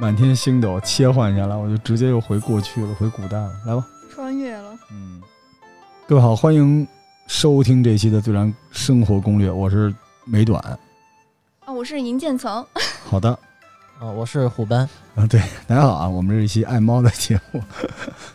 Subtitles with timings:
[0.00, 3.52] 满天星斗切换下来，我就直接又回过去了，回古代了。
[3.66, 4.74] 来吧，穿越了。
[4.90, 5.20] 嗯，
[6.08, 6.88] 各位好，欢迎
[7.26, 10.58] 收听这期的《自然生活攻略》，我是美短。
[11.66, 12.64] 啊，我是银渐层。
[13.04, 13.28] 好的，
[13.98, 14.88] 啊，我是虎斑。
[15.16, 17.62] 啊，对，大家好啊，我们是一期爱猫的节目。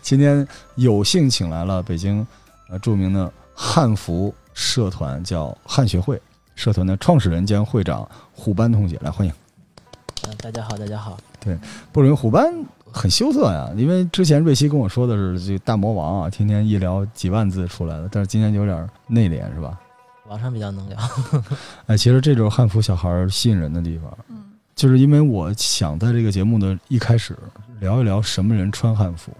[0.03, 2.25] 今天有幸请来了北京
[2.69, 6.21] 呃著名的汉服社团，叫汉学会。
[6.53, 9.33] 社团的创始人兼会长虎斑同学来欢迎。
[10.27, 11.17] 嗯，大家好，大家好。
[11.45, 11.57] 对，
[11.93, 12.51] 不容易，虎斑
[12.91, 19.79] 很羞涩呀，因为之前瑞希跟我说的是这个大魔王啊，天天一聊几万字出来的，但是今天有点内敛，是吧？
[20.27, 20.97] 网上比较能聊。
[21.85, 24.11] 哎，其实这就是汉服小孩吸引人的地方。
[24.29, 24.43] 嗯，
[24.75, 27.37] 就是因为我想在这个节目的一开始
[27.79, 29.31] 聊一聊什么人穿汉服。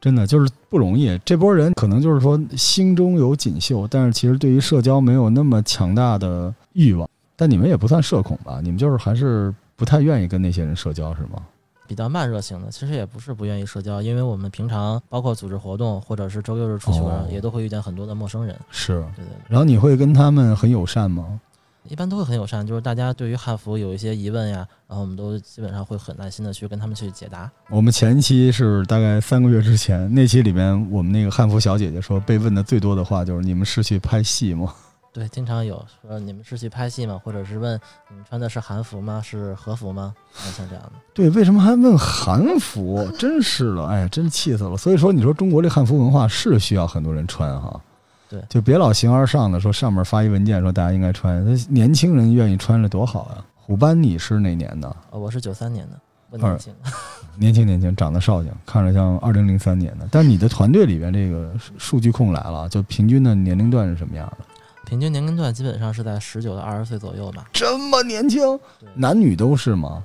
[0.00, 7.10] 真的就是不容易，这波人可能就是说心中有锦绣，但是其实对于社交没有那么强大的欲望。
[7.34, 8.60] 但你们也不算社恐吧？
[8.62, 11.40] 你们就是还是不太愿意跟那些人社交，是吗？
[11.86, 18.58] 比较慢热型的，其实也不是不愿意社交，因为我们平常包括组织活动或者是周六日出去玩，也都会遇见很多的陌生人。
[18.72, 19.32] 是，对对。
[19.46, 21.40] 然后你会跟他们很友善吗？
[21.84, 27.50] 一般都会很友善，就是大家对于汉服有一些疑问呀，然后我们都基本上会很耐心的去跟他们去解答。
[27.70, 34.74] 我们前期是大概三个月之前，那期里面我们那个汉服小姐姐说，被问的最多的话就是你们是去拍戏吗？
[35.18, 37.20] 对，经常有说你们是去拍戏吗？
[37.24, 39.20] 或者是问你们穿的是韩服吗？
[39.24, 40.14] 是和服吗？
[40.32, 40.92] 像这样的。
[41.12, 43.06] 对，为什么还问韩服？
[43.18, 44.76] 真是的，哎呀，真气死了。
[44.76, 47.80] 所以说，你说中国这汉服文化是需要很多人穿哈。
[48.28, 53.44] 对，就别老形而上的说上面发一文件说大家应该穿，那年轻人愿意穿着多好呀。
[53.56, 54.96] 虎斑，你是哪年的？
[55.10, 55.98] 呃，我是九三年的，
[56.30, 56.74] 不年轻，
[57.36, 60.06] 年轻年轻，长得少轻，看着像二零零三年的。
[60.10, 64.44] 但你的团队里边这个数据控来了，就平均的年龄段是什么样的？
[64.88, 67.46] 平均年龄段基本上是在十九到二十岁左右吧。
[67.52, 68.58] 这么年轻？
[68.94, 70.02] 男女都是吗？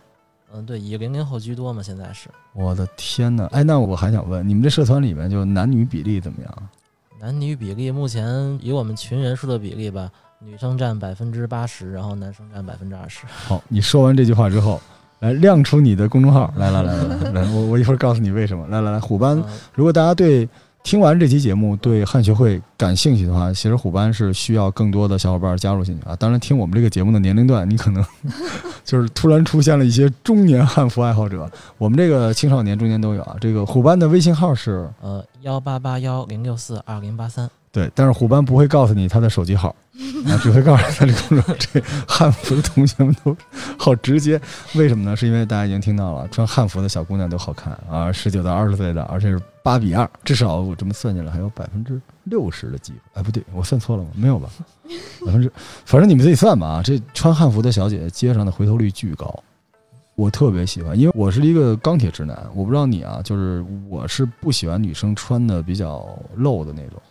[0.53, 2.27] 嗯，对，以零零后居多嘛，现在是。
[2.51, 3.45] 我的天哪！
[3.53, 6.69] 哎，那我还想问，你们这社团里面就男女比例怎么样？
[7.17, 13.25] 男女比例目前以我们群人数的比例吧，女生占百分之八十，然后男生占百分之二十。
[13.31, 14.81] 好，你说完这句话之后，
[15.19, 18.67] 来亮出你的公众号，来来来来来，我我一会儿告诉你为什么。
[18.67, 19.41] 来来来，虎斑，
[19.73, 20.49] 如果大家对。
[20.83, 26.13] 听完这期节目，对汉学会感兴趣的话，其实虎斑是需要更多的小伙伴加入进去啊。
[26.17, 28.05] 当然，听我们这个节目的年龄段，你可能
[28.83, 33.38] 就是突然出现了一些中年汉服爱好者，我们这个青少年、中年都有啊。
[33.39, 37.49] 这个虎斑的微信号是呃幺八八幺零六四二零八三。
[37.72, 39.73] 对，但是虎斑不会告诉你他的手机号，
[40.27, 43.35] 啊，只会告诉他这个这汉服的同学们都
[43.79, 44.39] 好直接。
[44.75, 45.16] 为什么呢？
[45.16, 53.00] 是因为大家已经听到了，穿汉服的小姑娘都好看啊，十九到二十岁的，而且是八比二，至少我这么算下来还有百分之六十的机会。
[53.13, 54.09] 哎，不对，我算错了吗？
[54.13, 54.50] 没有吧？
[55.25, 55.51] 百分之，
[55.85, 56.84] 反正你们自己算吧啊。
[56.84, 59.34] 这穿汉服的小姐姐，街上的回头率巨高，
[60.16, 62.38] 我特别喜欢，因为我是一个钢铁直男。
[62.53, 67.02] 我不知道你啊，就是我是不喜欢女生穿的比较露的那种。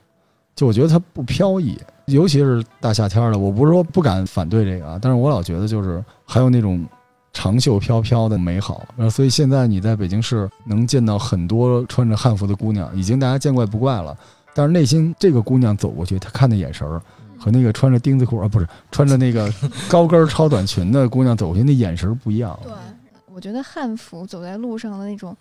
[0.54, 3.38] 就我觉得它不飘逸，尤其是大夏天的。
[3.38, 6.86] 我不是说不敢反对这个啊，但是我老觉得就是还有那种
[7.32, 8.86] 长袖飘飘的美好。
[9.10, 14.16] 所以现在你在北京市能见到很多穿着汉服的姑娘，已经大家见怪不怪了。
[14.54, 17.00] 但是内心这个姑娘走过去，她看的眼神儿
[17.38, 19.52] 和那个穿着钉子裤啊，不是穿着那个
[19.88, 22.58] 高跟超短裙的姑娘走过去，那眼神不一样。
[22.62, 22.72] 对，
[23.32, 25.36] 我觉得汉服走在路上的那种。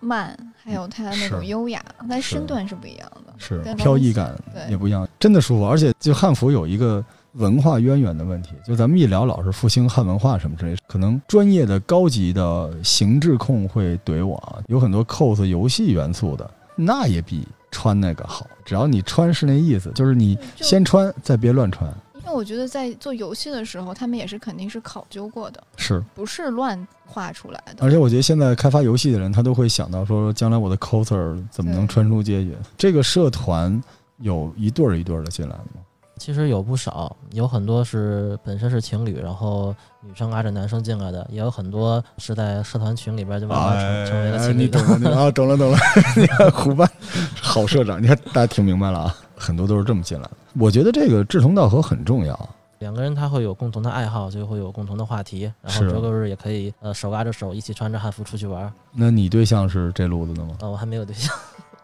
[0.00, 4.38] 慢，还有它那种优雅，但身段是不一样的，是飘逸感
[4.68, 5.66] 也不一样，真的舒服。
[5.66, 7.02] 而且就汉服有一个
[7.34, 18.46] 文化渊源的问题，就咱们一聊老是复兴汉文化什么之类，可能专业的高级的形制控会怼我啊，有很多 cos 游戏元素的，那也比穿那个好。
[18.64, 21.92] 只要你穿是那意思，就是你先穿再别乱穿。
[22.20, 27.84] 因为我觉得在做游戏的时候，他们也是肯定是考究过的，是不是乱画出来的？
[27.84, 32.56] 而且我觉得现在开发游戏的人，他都会想到说，将来我的 coser 怎么能穿出街去？
[32.78, 33.82] 这个社团
[34.18, 35.82] 有一对儿一对儿的进来吗？
[36.24, 44.70] 其实有不少，有很多是本身是情侣，然后女生拉着男生进来的，也有很多是在社团群里边就慢慢成成为了情侣。
[45.12, 45.76] 啊，懂了懂了，
[46.16, 46.90] 你看虎斑
[47.38, 49.14] 好社长，你看大家听明白了啊。
[49.36, 52.48] 很多都是这么进来的，我觉得这个志同道合很重要。
[52.78, 58.72] 两个人他会有共同的爱好，就会有共同的话题，然后周六日也可以呃手拉着手一起穿着汉服出去玩。
[58.94, 60.56] 那你对象是这路子的吗？
[60.60, 61.30] 呃，我还没有对象。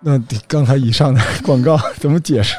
[0.03, 2.57] 那刚才以上的广告 怎么解释？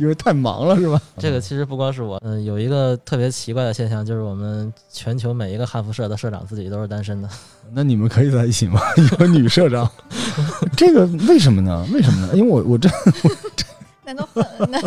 [0.00, 1.00] 因为太忙了是吧？
[1.18, 7.28] 这个其实不光是我，嗯，有一个特别奇怪的现象，就是我们全球每一个汉服社的社长自己都是单身的。
[7.72, 8.80] 那你们可以在一起吗？
[9.20, 9.88] 有女社长，
[10.76, 11.86] 这个为什么呢？
[11.92, 12.32] 为什么呢？
[12.34, 12.88] 因为我我这
[13.22, 13.64] 我这。
[14.04, 14.82] 难道很难？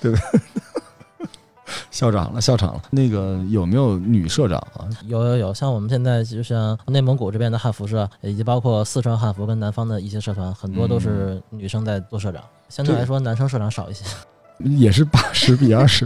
[0.00, 0.40] 对不对？
[1.94, 2.82] 校长了，校长了。
[2.90, 4.82] 那个有没有女社长啊？
[5.06, 12.42] 有有有，像我们现在就像内蒙古这边的汉服社，以及包括四川汉服跟南方的一些社团，很多都是女生在做社长。
[12.68, 14.04] 相对来说，男生社长少一些。
[14.58, 16.04] 也是八十比二十，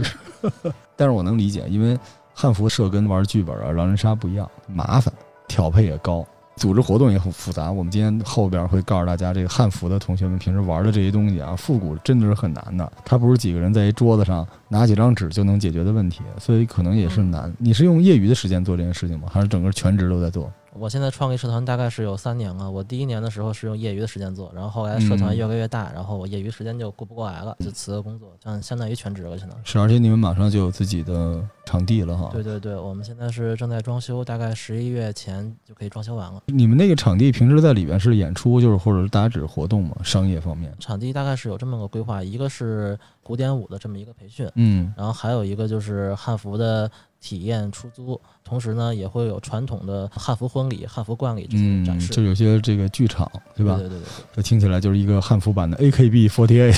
[0.95, 1.97] 但是我能理解，因为
[2.35, 5.11] 汉服社跟玩剧本啊、狼人杀不一样，麻烦，
[5.47, 6.23] 调配也高。
[6.59, 17.51] 组织活动也很复杂，我们今天后边会告诉大家，这个汉服的同学们平时玩的这些东西啊，复古真的是很难的，它不是几个人在一桌子上拿几张纸就能解决的问题，所以可能也是难。
[17.57, 19.29] 你是用业余的时间做这件事情吗？
[19.31, 20.51] 还是整个全职都在做？
[20.73, 22.69] 我现在创立社团大概是有三年了。
[22.69, 29.37] 我第一年的时候是用业余的时间做，然后后来社团越来越大，然后我业余时间就顾不过来了，就辞了工作，相相当于全职了。
[29.37, 32.29] 现在是，而且你们马上就有自己的场地了哈。
[32.31, 36.41] 对对对，我们现在是正在装修，大概十一月前就可以装修完了。
[36.45, 39.95] 你们那个场地平时在里边是演出，就是或者是大家只是活动吗？
[40.03, 40.73] 商业方面？
[40.79, 46.89] 场地大概是有这么个规划，一个是古典舞的这么一个培训，嗯，然后还有一个就是汉服的。
[47.21, 53.75] 体验出租，同时呢也会有传统的汉服婚礼、汉服冠礼这些展示，就有些这个剧场，对吧？
[53.77, 54.05] 对对对，
[54.35, 56.73] 这听起来就是一个汉服版的 AKB48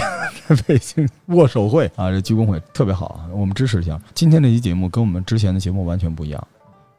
[0.48, 4.02] 在 北京握手会啊，这鞠躬会特别好啊，我们支持一下。
[4.14, 6.48] 今天这期节目跟我们之前的节目完全不一样。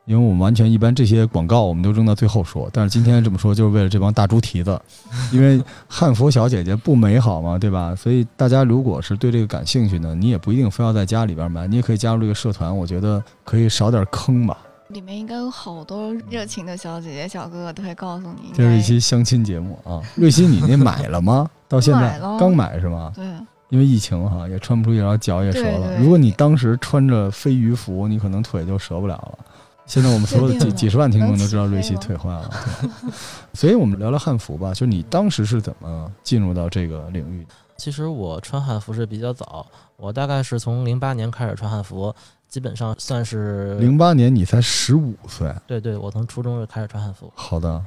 [0.04, 4.80] 因为我们完全一般这些广告我们都扔到最后说，但是今天这么说就是为了这帮大猪蹄子，
[5.32, 7.94] 因为汉服小姐姐不美好嘛，对吧？
[7.94, 14.58] 所以大家如果是对这个感兴趣呢，你也不一定非要在家里边买，你也可以加入这个社团，我觉得可以少点坑吧。
[14.88, 18.50] 里面应该有好多热情的小姐姐、小哥哥都会告诉你。
[18.52, 21.48] 这是一期相亲节目啊，瑞希，你那买了吗？
[21.66, 23.12] 到现在刚买是吗？
[23.14, 23.24] 对。
[23.70, 25.96] 因为疫情哈，也穿不出去，然后脚也折了。
[25.98, 29.38] 如果你当时穿着飞鱼服，你可能腿就折不了了。
[29.86, 32.50] 现在我们所有的几几十万听众都知道瑞希退化了，
[33.52, 34.70] 所以我们聊聊汉服吧。
[34.70, 37.46] 就是你当时是怎么进入到这个领域？
[37.76, 42.14] 其实我穿汉服是比较早，我大概是从零八年开始穿汉服，
[42.48, 45.52] 基本上算是零八年你才十五岁。
[45.66, 47.30] 对对，我从初中就开始穿汉服。
[47.34, 47.84] 好的，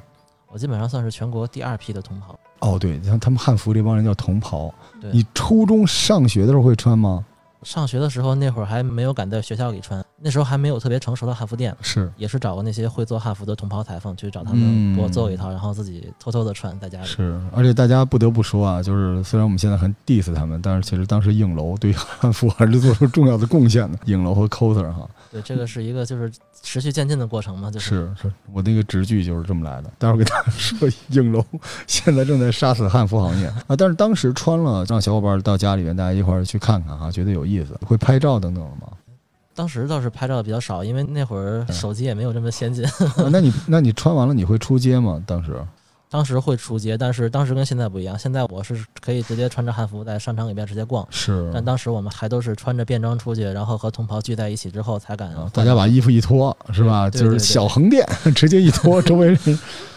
[0.48, 2.38] 我基本上算是全国第二批的同袍。
[2.60, 4.72] 哦，对，像他们汉服这帮人叫同袍。
[5.00, 7.24] 对，你初中上学的时候会穿吗？
[7.62, 17.06] 上学的时候，那会儿还没有敢在学校里穿，那时候还没有特别成熟的汉服店，是也是找过那些会做汉服的同袍裁缝去找他们给我做一套，然后自己偷偷的穿在家里。
[17.06, 23.98] 是，而且大家不得不说啊，就是虽然我们现在很 diss 他们，但是其实当时影楼对汉服还是做出重要的贡献的。
[24.06, 26.32] 影楼和 coser 哈，对，这个是一个就是
[26.62, 29.90] 持续渐进的过程嘛，就是是是我那个直剧就是这么来的。
[29.98, 31.44] 待会儿给大家说，影楼
[31.86, 38.92] 现在正在杀死汉服行业啊，但是当时穿了，让小伙伴到家里面大家一块儿去看看哈，觉得有意思，会拍照等等的吗？
[39.56, 42.84] 当时倒是拍照的比较少，因为那会儿手机也没有这么先进。
[43.32, 45.20] 那你那你穿完了你会出街吗？
[45.26, 45.52] 当时？
[46.08, 48.16] 当时会出街，但是当时跟现在不一样。
[48.16, 51.04] 现在我是可以直接穿着汉服在商场里边直接逛。
[51.10, 51.50] 是。
[51.52, 55.34] 但当时我们还都是穿着便装出去，然后和同袍聚在一起之后才敢。
[55.52, 57.10] 大家把衣服一脱，是吧？
[57.10, 59.36] 就是小横店， 直接一脱， 周围人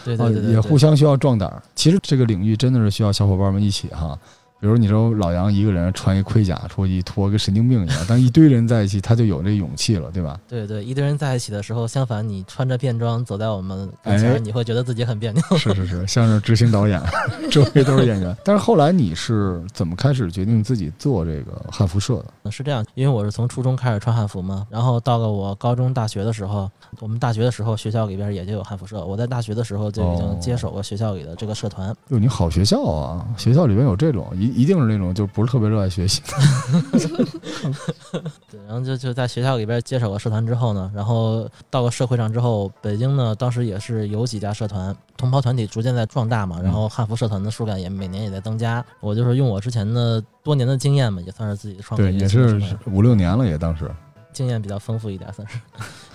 [0.04, 1.62] 对对对也互相需要壮胆。
[1.76, 4.18] 其实这个领域真的是需要小伙伴们一起哈。
[4.60, 7.98] 比如你说老杨一个人穿一盔甲出去脱，跟神经病一样。
[8.08, 10.40] 但一堆人在一起，他就有这勇气了，对吧？
[10.48, 15.42] 对对，一堆人在一起的时候，相反你穿着便装走在我们跟前，你会觉得自己很别扭。
[15.58, 17.02] 是是是，像是执行导演，
[17.50, 18.36] 周围都是演员。
[18.44, 22.52] 但是后来你是怎么开始决定自己做这个汉服社的？
[22.52, 29.06] 是这样，因为我是从初中开始穿汉服嘛，然后到了我高中、大学的时候，我们大学的时候学校里边也就有汉服社。
[29.06, 31.96] 我在大学的时候就已经接手过学校里的这个社团。
[32.10, 33.26] 哟，你好学校啊！
[33.38, 35.30] 学校里边有这种一一定是那种就。
[35.32, 36.24] 不是特别热爱学习，
[38.52, 48.84] 对，然后就就在学校里边接手了社团之后呢，然后到了社会上之后，北京呢当时也是有几家社团，同袍团体逐渐在壮大嘛，然后汉服社团的数量也每年也在增加。
[49.00, 53.90] 我就是用我之前的多年的经验嘛，也算是自己创对，也是五六年了，也当时
[54.34, 55.60] 经验比较丰富一点，算是，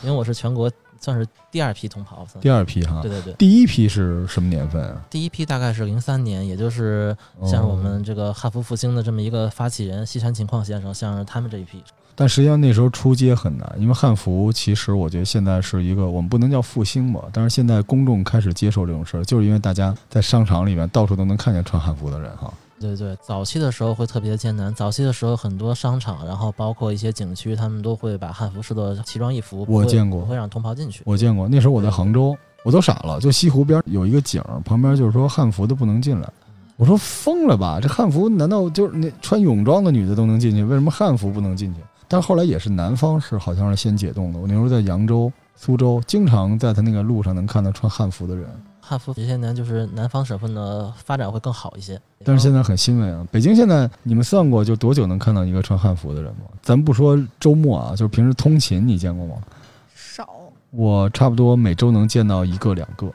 [0.02, 0.68] 因为我是全国。
[1.04, 5.04] 算是第二批同袍，第二批哈，对对对，第一批是什么年份啊？
[5.10, 11.82] 第一批大概是零三年，也就是像是我们这个汉服复兴的这么一个发起人西山情况先生，像是他们这一批。
[12.14, 22.50] 但实际上那时候出街很难，因为汉服其实我觉得现在是一个我们不能叫复兴吧，但是现在公众开始接受这种事儿，就是因为大家在商场里面到处都能看见穿汉服的人哈。
[22.80, 24.74] 对对，早期的时候会特别艰难。
[24.74, 29.64] 早期的时候，很多商场，然后包括一些景区，他们都会把汉服视作奇装异服。
[29.68, 31.02] 我见过，不会让同袍进去。
[31.06, 33.20] 我见过，那时候我在杭州，我都傻了。
[33.20, 36.28] 就西湖边有一个景，旁边就是说汉服的不能进来。
[36.76, 37.78] 我说疯了吧？
[37.80, 40.64] 这汉服难道就是那穿泳装的女的都能进去？
[40.64, 41.80] 为什么汉服不能进去？
[42.08, 44.38] 但后来也是南方是好像是先解冻的。
[44.38, 48.46] 我那时候在扬州、苏州，经常在他那个路上能看到穿汉服的人。
[48.86, 51.98] 汉服这些年就是南方省份的发展会更好一些。
[52.22, 53.26] 但是现在很欣慰啊！
[53.32, 56.42] 北京现在你们算过就多久能看到一个穿汉服的人吗？
[56.62, 59.36] 咱不说周末啊，就是平时通勤，你见过吗？
[59.94, 60.28] 少。
[60.70, 63.10] 我差不多每周能见到一个两个，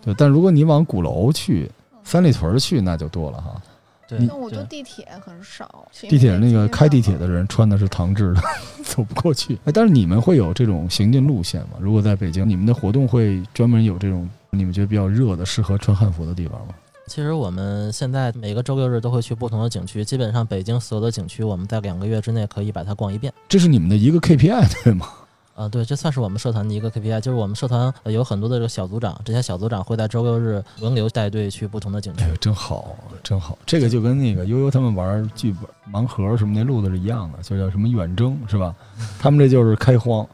[0.00, 0.14] 对。
[0.14, 1.70] 但如果你往鼓楼去、
[2.04, 3.60] 三里屯去，那就多了哈。
[4.08, 5.88] 对，那我坐地铁很少。
[5.92, 8.42] 地铁那个开地铁的人穿的是唐制的，
[8.84, 9.58] 走不过去。
[9.64, 11.78] 哎，但是你们会有这种行进路线吗？
[11.80, 16.74] 如果在北京，你们的活动会专门有这种你们觉得比较热的、适合穿汉服的地方吗？
[17.06, 23.32] 其实我们现在每个周六日都会去不同的景区，基本上北京所有的景区，我们在两个月之内可以把它逛一遍。
[23.48, 25.08] 这是你们的一个 KPI 对吗？
[25.54, 32.22] 啊，对，这算是我们社团的一个 KPI，就是我们社团有很多的这个小组长，这些小组长会在周六日轮流带队去不同的景区。
[32.24, 33.56] 哎，真好，真好。
[33.64, 38.74] 这个就跟那个悠悠他们玩剧本盲盒什么那路子是一样的，就叫什么远征是吧？
[39.18, 40.26] 他们这就是开荒，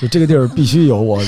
[0.00, 1.20] 就这个地儿必须有我，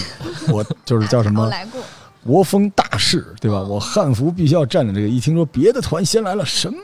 [0.53, 1.47] 我就是叫什么？
[1.51, 1.81] 来过。
[2.27, 3.61] 国风大事，对吧？
[3.63, 5.09] 我汉服必须要占领这个。
[5.09, 6.77] 一听说别的团先来了，什么？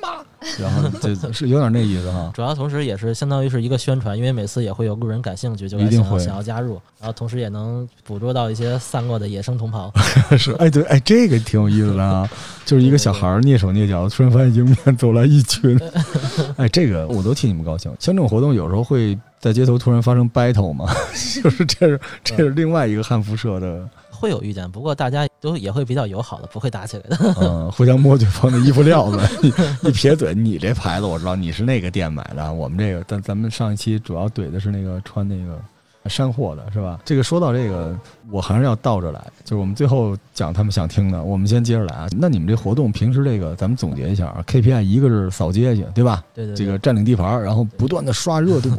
[0.58, 2.28] 然后这是有点那意思哈。
[2.34, 9.92] 主要同时也是相当于是一个宣传，因为每次也会有路人感兴趣，就想想要加入，然后同时也能捕捉到一些散落的野生同袍。
[10.36, 12.28] 是， 哎，对，哎，这个挺有意思的啊。
[12.66, 15.78] 就是一个小孩蹑手蹑脚，突然发现迎面走来一群，
[16.56, 17.88] 哎，这个我都替你们高兴。
[18.00, 20.92] 像这种活动，有时候会在街头突然发生 battle 嘛，
[21.40, 23.88] 就是这是这是另外一个汉服社的。
[24.22, 27.18] 会有遇见，不过大家都也会比较友好的，不会打起来的。
[27.42, 29.18] 嗯，互相摸对方的衣服料子，
[29.82, 35.60] 一撇嘴，你这牌子我知道，你是那个店买的，我们这个，但咱们上一期主要怼的是那个穿那个
[36.06, 37.00] 山货的，是吧？
[37.04, 37.98] 这个说到这个，
[38.30, 42.08] 我还是要倒着来，就是我们最后讲他们想听的，我们先接着来啊。
[42.18, 46.24] 那你们这活动平时这个，咱们总结一下啊，KPI 一个是扫街去，对吧？
[46.34, 46.54] 对对。
[46.54, 48.70] 这个占领地盘，然后不断的刷热度。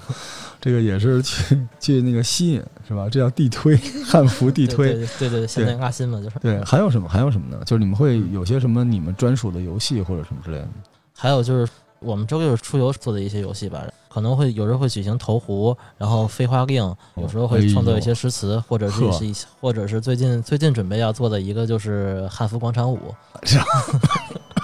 [0.59, 3.09] 这个也是去去那个吸引是吧？
[3.09, 4.93] 这叫地推，汉服地推。
[5.19, 6.39] 对对，现在拉新嘛，就是。
[6.39, 7.09] 对，还有什么？
[7.09, 7.61] 还有什么呢？
[7.65, 10.67] 就是你们会有些什么你们专属的游戏或者什么之类的？
[11.15, 22.99] 还有就是我们周六出游做的一些游戏吧，可能会有时候会举行投壶，然后飞花令，有时候会创作一些诗词，或者是一些，或者是最近最近准备要做的一个就是汉服广场舞。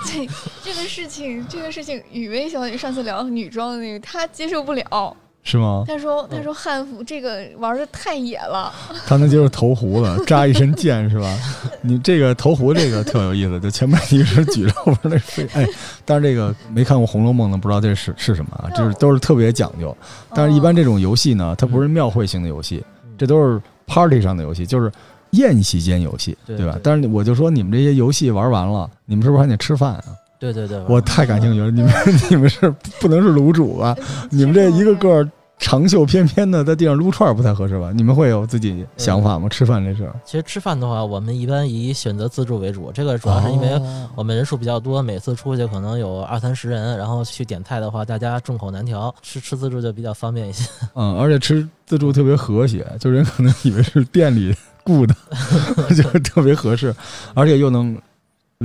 [0.05, 0.27] 这
[0.63, 5.17] 这个事情，这个事情，雨薇小姐上次聊女装的那个，她接受不了。
[5.43, 5.83] 是吗？
[5.87, 8.71] 他说：“他说汉服这个玩的太野了。
[9.07, 11.37] 他能接受投壶了， 扎一身剑是吧？
[11.81, 15.47] 你这个投壶这个特有意思，就前面一直举着，后边那飞。
[15.53, 15.65] 哎，
[16.05, 18.69] 但是这个没看过《红楼梦》的不知道这是是什么啊？
[18.75, 19.95] 就是都是特别讲究。
[20.35, 22.83] 但是一般这种游戏呢，它不是庙会型的游戏，
[23.17, 24.91] 这都是 party 上的游戏，就是
[25.31, 26.77] 宴席间游戏，对吧？
[26.83, 30.05] 但是我就说你们这些游戏玩完了，你们是不是还得吃饭啊？
[30.39, 31.69] 对对对，我太感兴趣了。
[31.69, 31.91] 你们
[32.31, 33.95] 你们是不能是卤煮吧？
[34.31, 35.27] 你们这一个个。”
[35.61, 37.91] 长袖翩翩的在地上撸串不太合适吧？
[37.93, 39.49] 你们会有自己想法吗？
[39.49, 40.09] 吃饭这事？
[40.23, 42.89] 其实吃饭的话，我们一般以选择自助为主。
[42.93, 43.69] 这个主要是因为
[44.15, 50.63] 我们人数比较多，每次出去可能有二三十人，然后去点菜的话，大家众口难调，吃吃自助就比较方便一些。
[50.95, 54.55] 嗯，而且吃自助特别和谐，就人可能以为是店里
[54.85, 55.13] 雇的，
[55.93, 56.95] 就是特别合适，
[57.33, 57.97] 而且又能。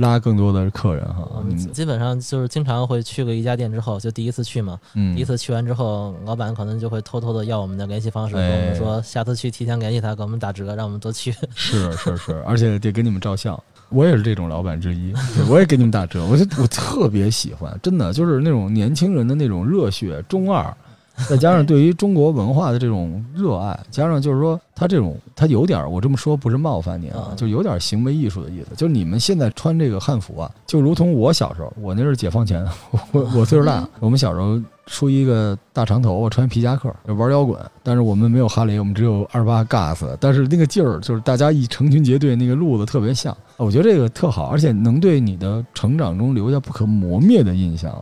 [0.01, 11.33] 拉更多的客人哈，基本上就是经常会去个一家店之后，就第一次去嘛，第一次去完之后，老板可能就会偷偷的要我们的联系方式，跟我们说下次去提前联系他，给我们打折，让我们多去。
[11.55, 15.13] 是是是，而且得给你们照相，我也是这种老板之一，
[15.49, 20.75] 我也给你们打折，我就我特别喜欢，真的就是那种年轻人的那种热血，中二。
[21.29, 28.75] 再加上对于中国文化的这种热爱，加上就是说他这种他有点我这么说不是冒犯你啊，就有点行为艺术的意思。
[28.75, 32.67] 就是你们现在穿这个汉服啊，就如同我小时候，我那是解放前，
[33.11, 43.35] 我我岁数大，我们小时候梳一个大长头发穿皮夹克玩摇滚，但是我们没有哈雷，我们只有二八 gas，但是那个劲儿就是大家一成群结队，那个路子特别像。
[43.55, 47.95] 我觉得这个特好，而且能对你的成长中留下不可磨灭的印象，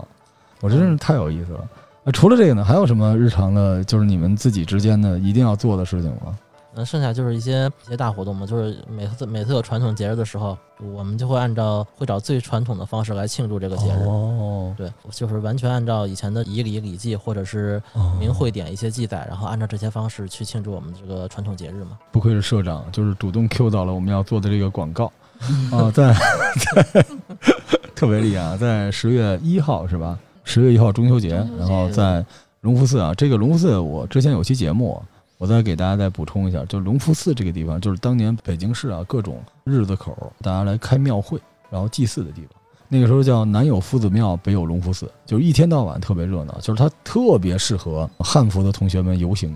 [0.62, 1.60] 我真是太有意思了。
[2.04, 6.38] 那除了这个呢，还有什么日常的，就是你们自己之间的一定要做的事情吗？
[6.76, 10.58] 那剩下就是一些一些大活动嘛，就是每次每次有传统节日的时候，
[10.94, 14.08] 我们就会按照会找最传统的方式来庆祝这个节日。
[14.08, 17.80] 哦，对，就是完全按照以前的仪礼礼记或者是
[18.20, 22.00] 名会典一些记载，然后按照这些方式去庆祝我们这个传统节日嘛。
[22.12, 25.06] 不愧是社长，就是主动 Q 到了我们要做的这个广告
[25.72, 26.12] 啊，在
[26.92, 27.06] 在
[27.94, 30.18] 特别厉害，在十月一号是吧？
[30.44, 32.26] 十月一号中秋节，然后在
[32.62, 35.02] 隆福寺啊，这个隆福寺我之前有期节目，
[35.38, 42.50] 我再给大家再补充一下，就隆福寺这个地方，就是当年北京市啊各种日子口，大家来开庙会，然后祭祀的地方。
[42.90, 49.56] 那个时候叫南有夫子庙，北有隆福寺，就是一天到晚特别热闹，就是它特别适合汉服的同学们游行。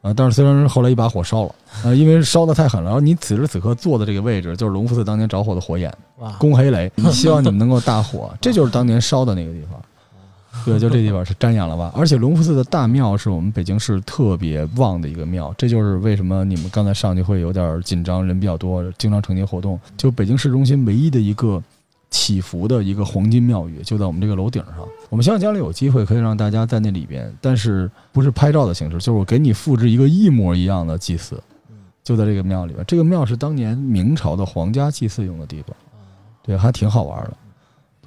[0.00, 9.82] 啊，但是虽然后来一把火烧了，呃，因为烧的太狠了，然后你此时此刻坐的这个位置就是隆福寺当年着火的火眼哇，宫黑雷，希望你们能够大火，这就是当年烧的那个地方。
[10.64, 11.92] 对，就这地方是瞻仰了吧？
[11.94, 19.78] 而且隆福寺的大庙是我们北京市特别旺的一个庙，这就是为什么你们刚才上去会有点紧张，人比较多，经常承接活动。
[19.96, 21.62] 就北京市中心唯一的一个
[22.10, 24.86] 祈福的一个黄金庙宇，就在我们这个楼顶上。
[25.08, 31.40] 我们希望将来有机会可以让大家在那里边，但是不是拍照的形式，就是我给你复制一个一模一样的祭祀，
[32.04, 32.84] 就在这个庙里边。
[32.86, 35.74] 这个庙是当年明朝的皇家祭祀用的地方，
[36.42, 37.36] 对，还挺好玩的。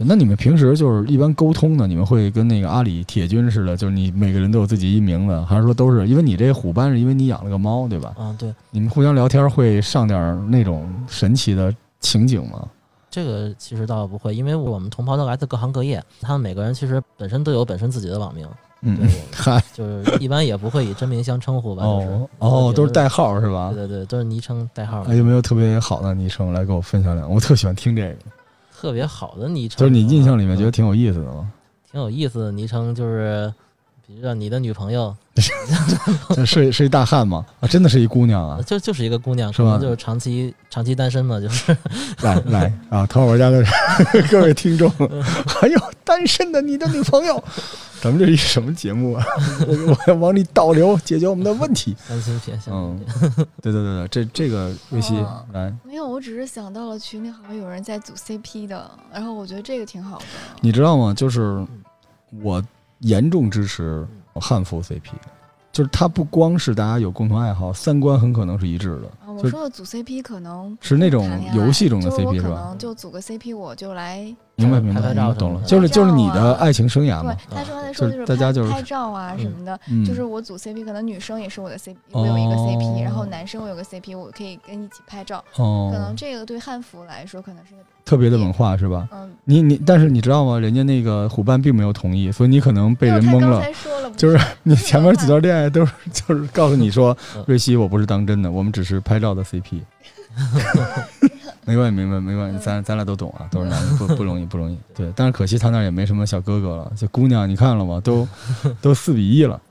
[0.05, 1.88] 那你们平时就是一般沟通呢？
[1.88, 8.13] 你们会跟那个阿里铁军似的，就是你每个人都有自己一名字，还是说都是因为你这虎斑是因为你养了个猫，对吧？
[8.17, 12.67] 嗯，对，你们互相聊天会上点那种神奇的情景吗？
[13.10, 18.48] 这个其实倒不会，因为我们同袍都来自各行各业，他们每个人其实本身都有本身自己的网名，
[18.84, 19.05] 嗯对，
[19.36, 23.72] 嗨，就是一般也不会以真名相称呼吧，就是哦哦，都是代号是吧？
[23.74, 27.36] 对对对，都是昵称代号，哎，有没有特别好的昵称来给我分享两个？
[27.36, 28.15] 我特喜欢听这个，
[28.82, 31.52] 特别好的昵称，就是你印象里面觉得嗯挺有意思的吗？
[31.92, 33.54] 挺有意思的昵称，就是
[34.12, 35.15] 比如说你的女朋友，
[36.36, 37.46] 这是是一大汉吗？
[37.62, 38.62] 啊，真的是一姑娘啊！
[38.68, 41.75] 就就是一个姑娘，是吧可能就是长期长期单身嘛，就是
[42.22, 43.63] 来来啊，淘宝家的
[44.30, 44.89] 各位听众，
[45.48, 47.41] 还有单身的你的女朋友，
[48.01, 49.25] 咱们这是一什么节目啊？
[49.65, 51.96] 我我要往里导流，解决我们的问题。
[52.10, 52.75] 单亲偏向。
[52.75, 53.00] 嗯，
[53.62, 60.26] 对对对对，这这个瑞希哦来，没有，我只是想到了群里好像有人在组 CP 的，然后我觉得这个挺好的。
[60.60, 61.13] 你知道吗？
[61.13, 61.65] 就是
[62.43, 62.62] 我
[63.02, 65.12] 严重支持汉服 CP，
[65.72, 69.08] 就是它不光是大家有共同爱好，三观很可能是一致的。
[69.26, 74.36] 啊，我说的组 CP 可能是那种游戏中的 CP 是可吧能就组个 CP，我就来。
[74.56, 85.44] 明白明白，拍拍照明白懂了，就是就是你的爱情生涯对嘛。，他说他就说的是大家就是拍照啊什么的，嗯，就是我组 CP，可能女生也是我的 CP，我有一个 CP，、哦然后男生我有个 CP，我可以跟你一起拍照。
[85.56, 89.08] 哦可能哦，这个对汉服来说，可能是个特别的文化是吧？
[89.12, 90.60] 嗯，你你，但是你知道吗？
[90.60, 93.64] 人家那个虎斑并没有同意，所以你可能被人蒙了。
[94.18, 99.82] 就是你前面几段恋爱都是就是告诉你说嗯，瑞希我不是当真的，我们只是拍照的 CP。
[101.65, 104.78] 没关系，没关系，没关系，咱咱俩都懂啊，都是男人，不 不容易，不容易。
[104.95, 108.02] 对，但是可惜他那也没什么小哥哥了，这姑娘你看了吗？
[108.04, 108.28] 都
[108.82, 109.62] 都四比一了。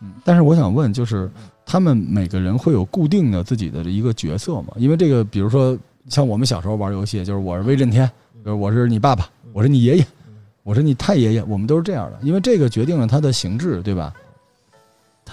[0.00, 1.30] 嗯，但是我想问，就是
[1.66, 4.72] 他们每个人会有固定的自己的一个角色吗？
[4.76, 5.78] 因为这个，比如说
[6.08, 8.10] 像我们小时候玩游戏，就是我是威震天，
[8.44, 10.06] 就是我是你爸爸，我是你爷爷，
[10.62, 14.12] 我是你太爷爷，我们都是这样的，因为这个决定了他的形制，对吧？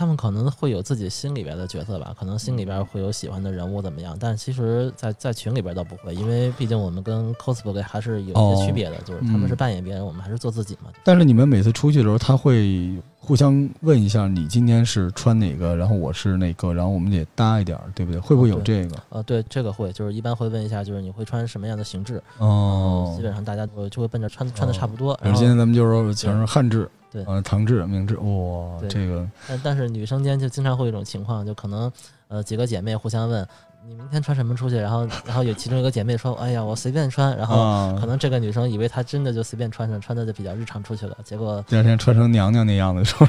[0.01, 10.89] 他们可能会有自己心里边的角色吧，可能心里边会有喜欢的人物怎么样，但其实在，在群里边倒不会，因为毕竟我们跟 cosplay 还是有一哦些区别的，就是他嗯们是扮演别人，我们还是做自己嘛。
[11.03, 18.19] 但是你们每次出去的时候，他会互相问一下你今天是穿哪个，然后我是哪个，然后我们得搭一点儿，对不对？
[18.19, 18.95] 会不会有这个？
[19.09, 25.15] 呃，对，这个会，就是一般会问一下，就是你会穿什么样的形制，哦基，本上大家就就会奔着穿穿的差不多。
[25.21, 31.91] 然后今天咱们就是说全是汉制，对呃，唐志、明制，哇，对这个但但是女生间就经常会有一种情况，就可能
[32.29, 33.45] 呃几个姐妹互相问
[33.85, 43.27] 你明天穿什么出去，然后然后有其中一个姐妹说，哎呀我随便穿，然后啊可，能这个女生以为她真的就随便穿上，穿的就比较日常出去了，结果 第二天穿成娘娘那样子，是吧？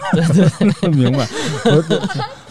[0.93, 1.27] 明白。
[1.65, 1.83] 我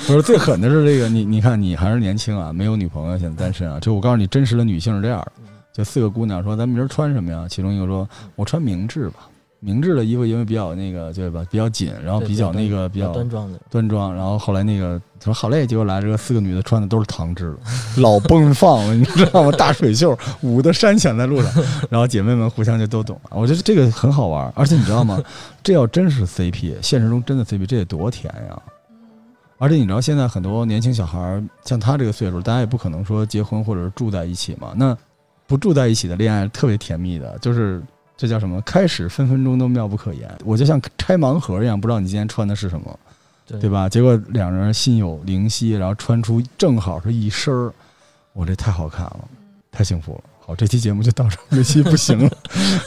[0.08, 3.80] 不是最狠的是这个，你你看你还是年轻啊，没有女朋友，现在单身啊。
[3.80, 7.46] 就我告诉你，真实的女性是这样的，嗯就四个姑娘说咱明儿穿什么呀？
[7.48, 9.30] 其中一个说我穿明制吧，
[9.63, 13.60] 明制的衣服因为比较那个对吧，比较紧，然后比较那个比比较端庄的。
[13.69, 19.52] 端庄，然后后来那个他说好嘞，结果来这个四个女的穿的都是唐制的，老奔放了，你知道吗？
[19.52, 23.38] 大水袖舞的山响在路上，然后姐妹们互相就都懂了。
[23.38, 25.21] 我觉得这个很好玩，而且你知道吗？
[25.62, 28.60] 这要真是 CP，现实中真的 CP，这得多甜呀！
[29.60, 34.74] 而且你知道现在很多年轻小孩儿，像他这个岁数，大家也不可能说结婚或者是住在一起嘛。
[34.76, 34.97] 那
[35.45, 37.80] 不住在一起的恋爱特别甜蜜的，就是
[38.22, 38.62] 这叫什么？
[38.62, 40.30] 开始分分钟都妙不可言。
[40.46, 43.00] 我就像拆盲盒一样，不知道你今天穿的是什么。
[43.48, 43.68] 对对？
[43.68, 43.90] 吧？
[43.90, 47.74] 结果两人心有灵犀，然后穿出正好是一身儿，
[48.34, 49.28] 我这太好看了，
[49.72, 50.22] 太幸福了。
[50.40, 52.32] 好，这期节目就到这儿，瑞希不行了，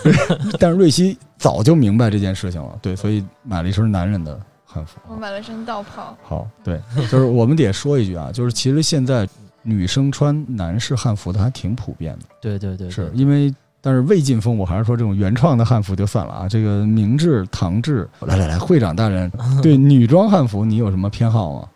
[0.61, 5.01] 但是瑞希早就明白这件事情了，对，所以买了一身男人的汉服。
[5.09, 9.29] 我买了身道袍，好，对，就是我们得说一句啊，就是其实现在
[9.63, 13.53] 女生穿男士汉服的还挺普遍的，对对对，对是因为。
[13.85, 16.49] 但是魏晋风，我还是说这种原创的汉服就算了啊。
[16.49, 19.31] 这个明制、唐制，来来来，会长大人，
[19.63, 21.69] 对女装汉服你有什么偏好吗？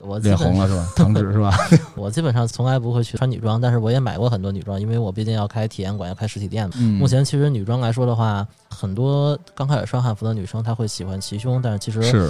[0.00, 0.88] 我脸红了是吧？
[0.96, 1.54] 唐制是吧？
[1.94, 6.74] 我基本上从来不会去穿女装，但是我也买过很多女装，因为我毕竟要开体验馆，要开实体店嘛。
[6.78, 12.28] 嗯，目前其实女装来说的话，很多刚开始穿汉服的女生她会喜欢齐胸，但是其实是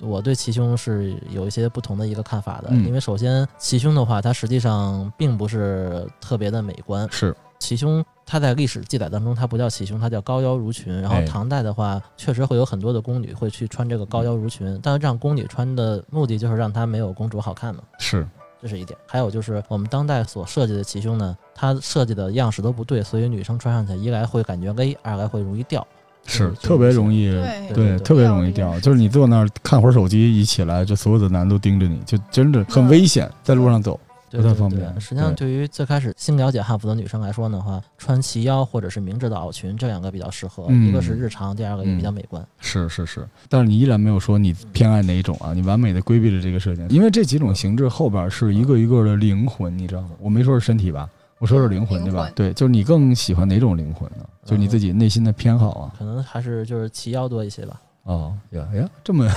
[0.00, 7.06] 我对齐胸是有一些不同的一个看法的，嗯因为首先齐胸的话，它实际上并不是特别的美观。
[7.12, 10.94] 是齐胸它在历史记载当中，它不叫齐胸，它叫高腰襦裙。
[11.00, 17.82] 然后哎唐代的话，确实会有很多的宫女会去穿这个高腰襦裙，但是让宫女穿的目的就是让她没有公主好看嘛。
[17.98, 18.24] 是，
[18.62, 25.84] 这是一点，还有就是我们当代所设计的齐胸呢，它设计的样式都不对，所以女生穿上去，一来会感觉勒，二来会容易掉。
[25.90, 27.30] 嗯是特别容易，
[27.74, 28.78] 对特别容易掉。
[28.78, 33.98] 就是你坐那儿看会儿手机，一起来就所有的男的都盯着你，就真的很危险，在路上走。
[34.30, 42.46] 对不太对对方便实际上，对于最开始新了解汉服的女生来说的话，穿齐腰或者是明制的袄裙这两个比较适合，嗯一个是日常，第二个也比较美观。
[42.60, 50.10] 是是是，但是你依然没有说你偏爱哪一种啊，你完美的规避了这个设定，因为这几种形制后边是一个一个的灵魂，你知道吗？
[50.20, 52.30] 我没说是身体吧，我说是灵魂，对吧？
[52.34, 54.24] 对，就是你更喜欢哪种灵魂呢？
[54.44, 55.92] 就是你自己内心的偏好啊。
[55.98, 57.80] 可能还是就是齐腰多一些吧。
[58.04, 59.28] 哦呀呀，这么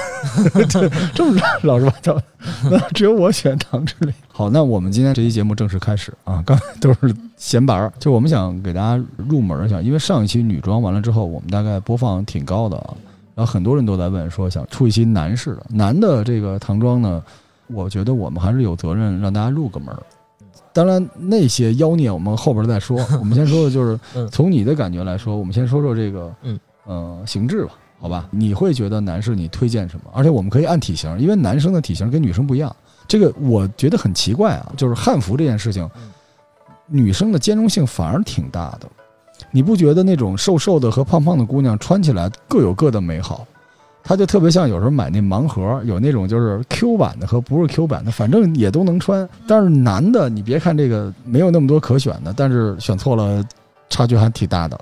[0.69, 2.19] 这这么老实巴交，
[2.71, 4.13] 那只有我选唐之恋。
[4.29, 6.41] 好，那我们今天这期节目正式开始啊！
[6.45, 12.95] 刚才都是闲白儿，就我们想给大家入门儿一下，因为上一期女装完了之后，我们大概播放挺高的啊，
[13.35, 17.21] 然后很多人都在问说想出一期男士的，男的这个唐装呢，
[17.67, 20.01] 我觉得我们还是有责任让大家入个门儿。
[20.71, 22.97] 当然，那些妖孽我们后边再说。
[23.19, 27.73] 我们先说的就是嗯从你的感觉来说，我们先说说这个，嗯，呃，形制吧，
[28.03, 28.27] 好吧？
[28.31, 30.11] 你会觉得男士你推荐什么？
[30.13, 32.75] 而且我们可以按体型，因为男生的体型跟女生不一样。
[33.07, 36.11] 这个我觉得很奇怪啊，就是汉服这件事情嗯，
[36.87, 38.89] 女生的兼容性反而挺大的。
[39.51, 43.47] 你不觉得那种瘦瘦的和胖胖的姑娘穿起来各有各的美好？
[44.03, 49.27] 它就特别像有时候买那盲盒，有那种就是 Q 版的和不是 Q 版的，反正也都能穿。
[49.47, 53.41] 但是男的，你别看这个没有那么多可选的，但是选错了，
[53.89, 54.77] 差距还挺大的。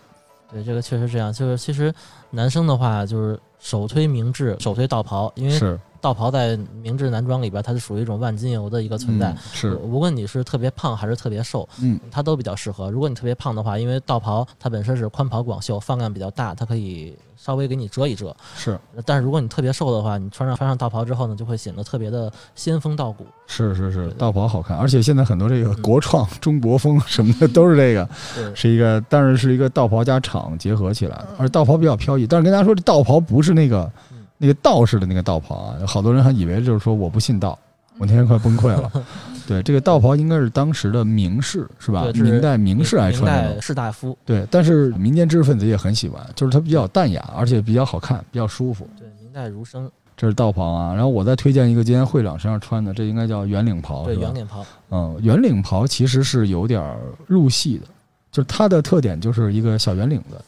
[0.51, 1.31] 对，这个确实这样。
[1.31, 1.93] 就是其实
[2.31, 9.37] 男生的话，就是首推明制，首推道袍，因为是道袍在明制男装里边，它是属于一种万金油的一个存在嗯。
[9.53, 12.89] 是，无论你是特别胖还是特别瘦，嗯，它都比较适合。
[12.89, 18.35] 如果你特别胖的话，因为道袍它本身是宽袍广袖，放量比较大，它可以稍微给你遮一遮。
[18.55, 23.27] 是但是如果你特别瘦的话，你穿上穿上道袍之后呢，就会显得特别的仙风道骨。
[23.45, 32.20] 是是是道袍好看，而且现在很多这个嗯国创、中国风什么的都是这个，对，是一个，但是是一个道袍加厂结合起来而道袍比较飘逸。
[32.27, 37.57] 但是跟大家说，这道袍不是那个嗯那个道士的那个道袍啊，好多人还以为就是说我不信道，
[37.97, 38.91] 我那天快崩溃了。
[39.47, 42.05] 对，这个道袍应该是当时的名士是吧？
[42.13, 43.61] 明代名士爱穿的。
[43.61, 48.87] 士大夫，对，但是民间知识分子也很喜欢，就是它比较淡雅，而且比较好看，比较舒服。
[48.97, 57.85] 对，明代儒生，这是道袍啊，然后我再推荐一个今天会长身上穿的，这应该叫圆领袍，对圆领袍，嗯，圆领袍其实是有点儿入戏的，
[58.31, 60.45] 就是它的特点就是一个小圆领子，嗯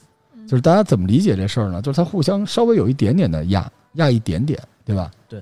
[0.53, 1.81] 就是大家怎么理解这事儿呢？
[1.81, 5.09] 就是它互相稍微有一点点的压压一点点，对吧？
[5.27, 5.41] 对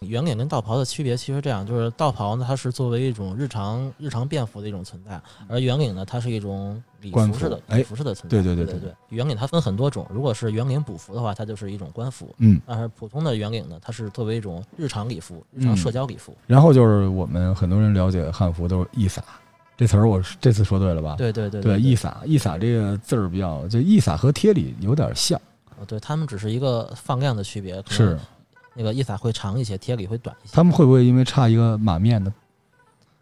[0.00, 8.36] 圆领跟道袍的区别其实这样，就是道袍呢，它是作为一种日常日常便服的一种存在，而圆领呢，它是一种礼服服式的哎礼服式的存在。
[8.36, 16.36] 对对对对对圆领它分很多种，如果是圆领补服的话，它就是一种官服；嗯，但是普通的圆领呢，它是作为一种日常礼服、日常嗯社交礼服。
[16.48, 19.22] 然后就是我们很多人了解汉服都是一撒，
[19.78, 21.14] 这词儿我是这次说对了吧？
[21.16, 25.40] 对对对对，对，一撒一撒这个字儿比较，就一撒和贴里有点像，
[25.78, 28.18] 哦对，他们只是一个放量的区别，是
[28.74, 30.52] 那个一撒会长一些，贴里会短一些。
[30.52, 32.34] 他们会不会因为差一个马面呢？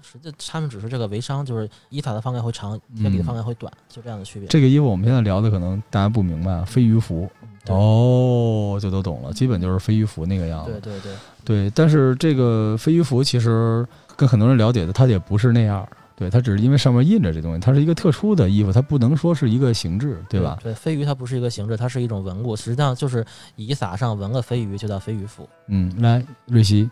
[0.00, 4.48] 实际他们只是这个微商，就是一撒的放量会长，贴里的放量会短，就这样的区别。
[4.48, 7.28] 这个衣服我们现在聊的可能大家不明白啊，飞鱼服
[7.68, 10.70] 哦，就都懂了，基本就是飞鱼服那个样子。
[10.70, 11.12] 对对对，
[11.44, 15.88] 对，但是这个飞鱼服其实跟很多人了解的，它也不是那样儿。
[16.16, 20.58] 对，它只是因为上面印着这东西，它是一个特殊的衣服，它不能说是一个形制，对吧？
[20.62, 23.22] 对，飞鱼它不是一个形制，它是一种纹路，实际上就是
[23.56, 25.46] 以撒上纹个飞鱼就叫飞鱼服。
[25.68, 26.88] 嗯，来，瑞希，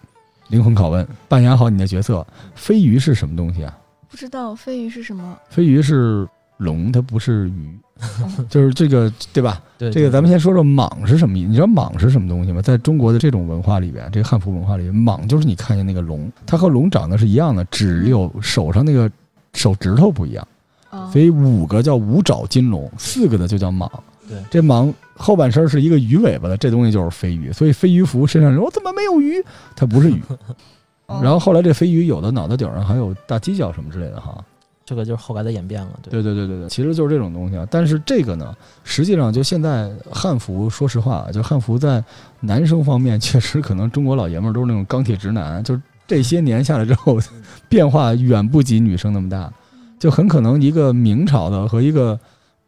[0.49, 2.25] 灵魂拷问，扮演好你的角色。
[2.55, 3.75] 飞鱼是什么东西啊？
[4.11, 5.39] 不知道飞鱼是什么？
[5.49, 7.77] 飞鱼是龙，它不是鱼，
[8.51, 9.63] 就是这个，对吧？
[9.79, 11.49] 对，这个咱们先说说蟒是什么意思？
[11.49, 12.61] 你知道蟒是什么东西吗？
[12.61, 19.11] 在中国的这种文化里边，这个汉服文化里，蟒就是你看见那个龙，它和龙长得是一样的，只有手上那个
[19.53, 20.47] 手指头不一样。
[20.91, 23.91] 啊所以五个叫五爪金龙，四个的就叫蟒。
[24.29, 27.53] 对这蟒后半身是一个鱼尾巴的，这东西就是飞鱼。
[27.53, 29.45] 所以飞鱼服身上人我怎么没有鱼？
[29.77, 30.23] 它不是鱼。
[31.07, 34.43] 哦然后后来这飞鱼有的脑袋顶上还有大犄角什么之类的哈。
[34.85, 35.99] 这个就是后来的演变了。
[36.03, 37.67] 对对对对对对，其实就是这种东西啊。
[37.71, 42.03] 但是这个呢，实际上就现在汉服，说实话啊，就汉服在
[42.41, 47.19] 男生方面， 确实可能中国老爷们儿都是那种钢铁直男，就是这些年下来之后，
[47.69, 49.53] 变化远不及女生那么大，
[49.99, 52.19] 就很可能一个明朝的和一个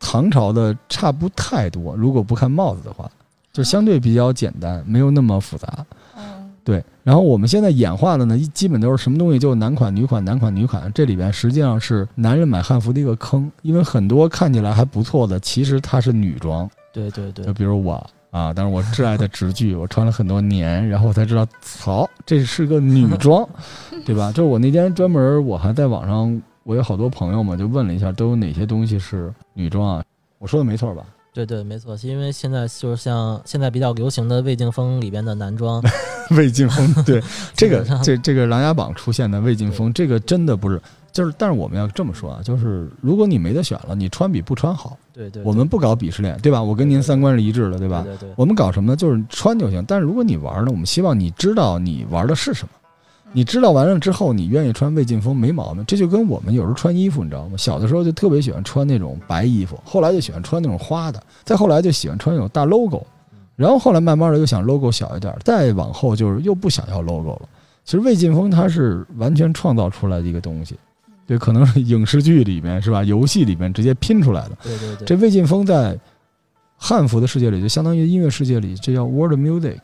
[0.00, 1.94] 唐朝的差不太多。
[1.96, 3.10] 如果不看帽子的话，
[3.52, 5.84] 就相对比较简单，没有那么复杂。
[6.66, 16.68] 嗯对，然后我们现在演化的呢，一基本都是什么东西就男款、女款、男款、女款，这里边实际上是男人买汉服的一个坑，因为很多看起来还不错的，其实它是女装。
[16.92, 17.94] 对对对就，比如我
[18.32, 23.48] 啊，但是我挚爱的直剧，我穿了很多年，然后我才知道，操，这是个女装，
[24.04, 24.32] 对吧？
[24.32, 30.04] 就是我那天专门，我还在网上，我有好多朋友嘛，就问了一下，都有哪些东西是女装啊？
[30.38, 31.04] 我说的没错吧？
[31.36, 35.82] 对对，没错，是因为现在就是像现在比较流行的魏晋风里边的男装，
[36.34, 37.22] 魏晋风，对
[37.54, 40.80] 这个这这个《琅琊榜》出现的魏晋风，这个真的不是，
[41.12, 44.96] 就是，但是我们要这么说啊，就是如果你没得选了，你穿比不穿好。
[45.12, 46.62] 对对，我们不搞鄙视链，对吧？
[46.62, 48.00] 我跟您三观是一致的，对吧？
[48.02, 48.96] 对对对，我们搞什么呢？
[48.96, 49.84] 就是穿就行。
[49.86, 52.70] 但是如果你玩呢，我们希望你知道你玩的是什么。
[53.32, 55.84] 你知道完了之后，你愿意穿魏晋风没毛病。
[55.86, 57.56] 这就跟我们有时候穿衣服，你知道吗？
[57.58, 63.04] 小的时候就特别喜欢穿那种白衣服，后来就喜欢穿那种花的，再后来就喜欢穿那种大 logo，
[63.56, 67.48] 然后后来慢慢的又想 logo 小一点，再往后就是又不想要 logo 了。
[67.84, 70.76] 其实魏晋风它是完全创造出来的一个东西，
[71.26, 73.04] 对，可能是影视剧里面是吧？
[73.04, 74.56] 游戏里面直接拼出来的。
[74.62, 75.98] 对对对，这魏晋风在
[76.76, 79.76] 汉服的世界里，就相当于音乐世界里，这叫 world music，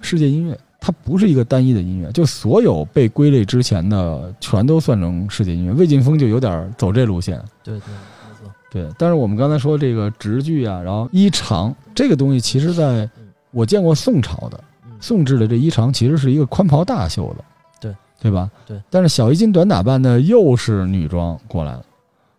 [0.00, 0.58] 世界音乐。
[0.80, 5.72] 它不是一个单一的音乐，就所有被归类之前的全都算成世界音乐。
[5.74, 8.88] 魏晋风就有点走这路线，对对没错，对。
[8.98, 13.08] 但是我们刚才说这个直剧啊，然后衣长这个东西，其实在
[13.50, 17.44] 我见过宋朝的嗯，宋制的这衣长，其实是一个宽袍大袖的，
[17.80, 18.50] 对对吧？
[18.66, 18.80] 对。
[18.88, 21.84] 但是小衣襟短打扮呢，又是女装过来了，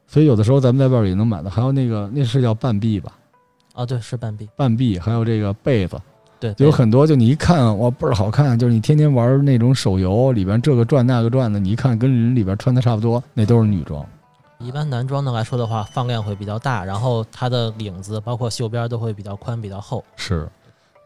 [0.08, 1.50] 所以有的时候咱们在外边也能买到。
[1.50, 3.14] 还有那个那是叫半臂吧？
[3.74, 5.96] 啊对是半臂，半臂，还有这个被子。
[6.42, 14.04] 对，有很多，就你一看哇倍儿好看，就是你天天玩那种手游里边这个转那个转的，你一看跟人里边穿的差不多，那都是女装。
[14.58, 20.04] 一般男装的来说的话，放量会比较大，然后它的领子包括袖边都会比较宽、比较厚。
[20.16, 20.50] 是，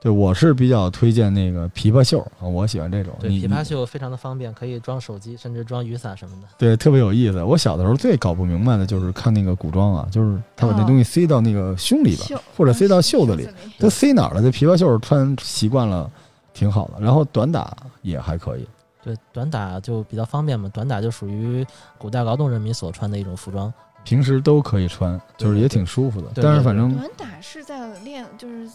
[0.06, 3.12] 对我是比较推荐那个琵琶袖啊，我喜欢这种。
[3.20, 6.48] 对，琵琶袖非常的方便，可以装手机，甚至装雨伞什么的。
[6.60, 7.42] 对特别有意思。
[7.42, 14.44] 我小的时候最搞不明白的就是看那个古装啊，就是他把那哦东西塞到那个胸里边，袖或者塞到袖子里，里都塞哪儿了？
[14.44, 16.08] 这琵琶袖穿习惯了，
[16.54, 17.04] 挺好的。
[17.04, 18.68] 然后短打也还可以。
[19.04, 21.66] 对，短打就比较方便嘛，短打就属于
[21.98, 23.74] 古代劳动人民所穿的一种服装。
[24.04, 26.28] 平时都可以穿，就是也挺舒服的。
[26.28, 28.70] 对对但是反正短打是在练，就是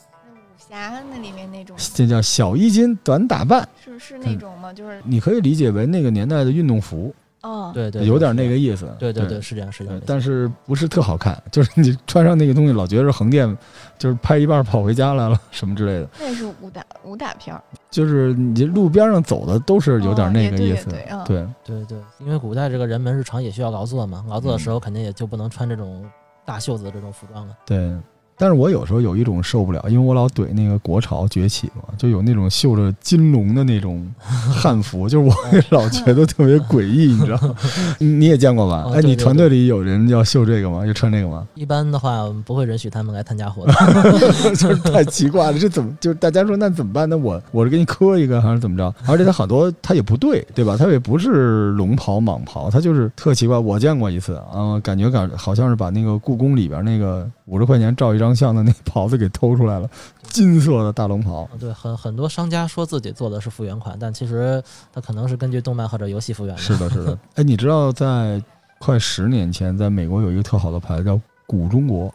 [0.71, 3.69] 侠那里面那种，这叫小衣襟短打扮。
[3.85, 4.73] 是是那种吗？
[4.73, 8.87] 就是你可以理解为那个年代的运动服，哦，对对，有点那个意思。
[8.99, 10.01] 对对对对，是这样是这样。
[10.07, 13.57] 但是不是特好看， 就是你穿上那个东西，老觉得横店，
[13.99, 20.89] 就是拍一半跑回家来了 什么之类的，那是武打武打片儿，就是你路边上走的都是有点那个意思。
[21.27, 26.05] 对对对，因为古代这个人们日常也需要劳作嘛，劳作的时候肯定也就不能穿这种
[26.45, 27.57] 大袖子的这种服装了。
[27.67, 27.93] 对。
[28.41, 37.55] 但是我有时候有一种受不了，因为我老怼那个国潮崛起嘛，就有那种绣着金龙的那种汉服，就是我也 老觉得特别诡异，你知道吗？
[38.01, 38.91] 你也见过吧？
[38.95, 40.87] 哎，你团队里有人要绣这个吗？
[40.87, 41.47] 就穿这个吗？
[41.55, 43.75] 一般的话，我们不会允许他们来参加活动。
[44.55, 47.07] 就是太奇怪了，这怎么就是大家说那怎么办？
[47.07, 48.95] 那我我是给你磕一个还是怎么着？
[49.07, 50.77] 而且它好多它也不对，对吧？
[50.79, 53.59] 它也不是龙袍蟒袍，它就是特奇怪。
[53.59, 59.91] 我见过一次啊、感觉感好像是把那个故宫里边那个五十块钱照一张相的那袍子给偷出来了，
[60.23, 61.43] 金色的大龙袍。
[61.43, 66.63] 啊对，很很多商家说自己做的是复原款，但其实它可能是根据动漫或者游戏复原的。
[66.63, 67.19] 是的，是的。
[67.35, 68.41] 哎，你知道在
[68.79, 72.15] 快十年前，在美国有一个特好的牌子叫古中国。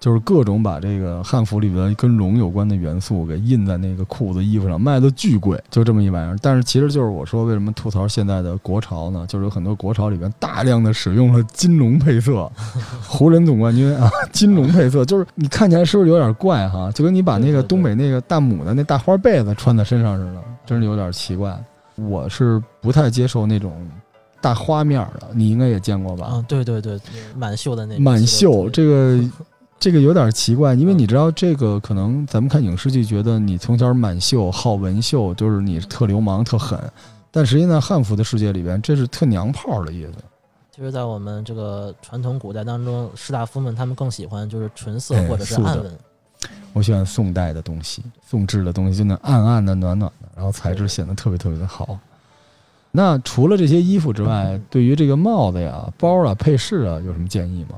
[0.00, 6.36] 就是各种把这个汉服里边跟龙有关的元素给印在那个裤子、衣服上，卖的巨贵，就这么一玩意儿。
[6.40, 9.24] 但是其实就是我说为什么吐槽现在的国潮呢？
[9.28, 12.50] 就是有很多国潮里边大量的使用了金龙配色，
[13.06, 16.90] 湖人总冠军啊，金龙配色，就是你看起来是不是有点怪哈？
[16.92, 21.58] 就跟你把那个东北那个大母的那大花被子穿在身上似的，真是有点奇怪。
[21.96, 23.72] 我是不太接受那种
[24.40, 26.26] 大花面儿的，你应该也见过吧？
[26.26, 26.96] 啊，对对对，
[27.36, 29.18] 满袖的那个满袖，袖这个
[29.80, 36.78] 这个有点奇怪，因为你知道，这个可能咱们看影视剧，觉得你从小满袖、好文绣，就是你特流氓、特狠，
[37.30, 40.12] 但实际上汉服的世界里边，这是特娘炮的意思。
[40.74, 45.92] 其实，在我们这个传统古代当中，士大夫们他们更喜欢就是纯色哎或者是暗纹。
[46.72, 51.98] 我喜欢宋代的东西，宋制的东西，就那暗暗的、暖暖的，然后材质显得特别特别的好。
[52.90, 57.76] 那除了这些衣服之外，对于这个帽子呀、包啊、配饰啊，有什么建议吗？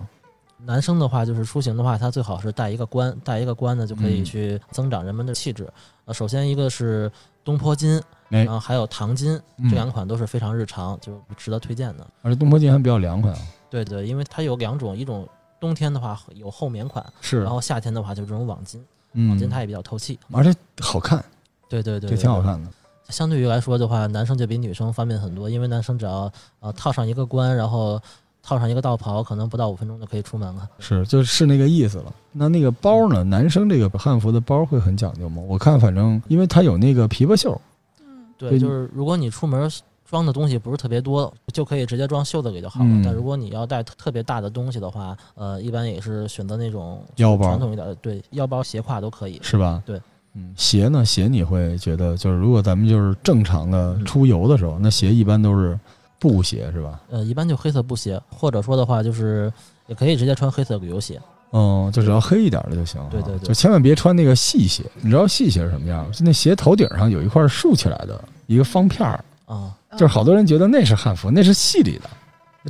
[0.64, 5.68] 男生的话，就是出行的话，他最好是带一个冠，带一个冠呢，就可以嗯去增长人们的气质。
[6.04, 7.10] 呃，首先一个是
[7.44, 12.06] 东坡金，哎然，后还有唐巾，嗯这两款都是非常日常，就值得推荐的。
[12.22, 13.38] 而且东坡金还比较凉快啊，
[13.70, 18.78] 对对，因为它有两种，一种冬天的话有厚棉款，是然，后夏天的话就这种网巾，
[19.14, 20.18] 嗯网巾它也比较透气。
[20.32, 21.24] 而且好看，
[21.68, 22.42] 对对对，这挺好。
[22.42, 22.70] 看的。
[23.08, 28.00] 相对于来说的话，男生就比女生方便很多，因为男生只要呃套上一个冠，然后
[28.42, 30.68] 套上一个道袍，可能不到五分钟就可以出门了。
[30.78, 32.12] 是，就是那个意思了。
[32.32, 33.22] 那那个包呢？
[33.24, 35.42] 男生这个汉服的包会很讲究吗？
[35.46, 37.60] 我看反正因为它有那个琵琶袖，
[38.00, 39.70] 嗯，对，就是如果你出门
[40.08, 42.86] 装的东西不是特别多，就可以直接装袖子里就好了。
[42.88, 49.38] 嗯但如果你要带特特别大的东西的话，呃，一般也是选择那种腰包传统一点的，对，腰包、斜挎都可以。
[49.42, 49.80] 是吧？
[49.86, 50.00] 对，
[50.34, 51.04] 嗯，鞋呢？
[51.04, 55.78] 鞋你会觉得就是如果咱们就是正常的出游的时候，那鞋一般都是
[56.20, 57.00] 布鞋是吧？
[57.10, 59.52] 呃，一般就黑色布鞋，或者说的话就是
[59.88, 61.20] 也可以直接穿黑色旅游鞋。
[61.52, 63.08] 嗯，就只要黑一点的就行啊。
[63.10, 64.84] 对对对就千万别穿那个细鞋。
[65.00, 66.06] 你知道细鞋是什么样？
[66.12, 72.08] 就那鞋头顶上有一块竖起来的一个方片儿，啊、就是好多人觉得那是汉服，那是戏里的。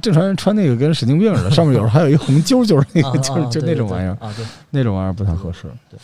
[0.00, 5.64] 正常人穿那个跟神经病似的，上面有时候还有一红揪揪，那啊个就是就那种玩意儿，啊，对，那种玩意儿不太合适。
[5.90, 5.98] 对，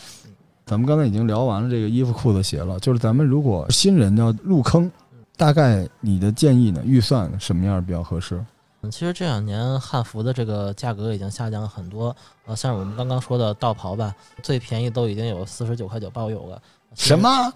[0.65, 4.91] 咱们刚才已经聊完了这个衣服、裤子、鞋了，就是咱们如果新人要入坑，
[5.37, 6.81] 大概你的建议呢？
[6.83, 8.43] 预算什么样比较合适？
[8.81, 16.61] 嗯，其实这两年汉服的这个价格已经下降了很多，呃，像我们刚刚说的道袍吧，最便宜都已经有四十九块九包邮了。
[16.95, 17.17] 什？
[17.17, 17.53] 么？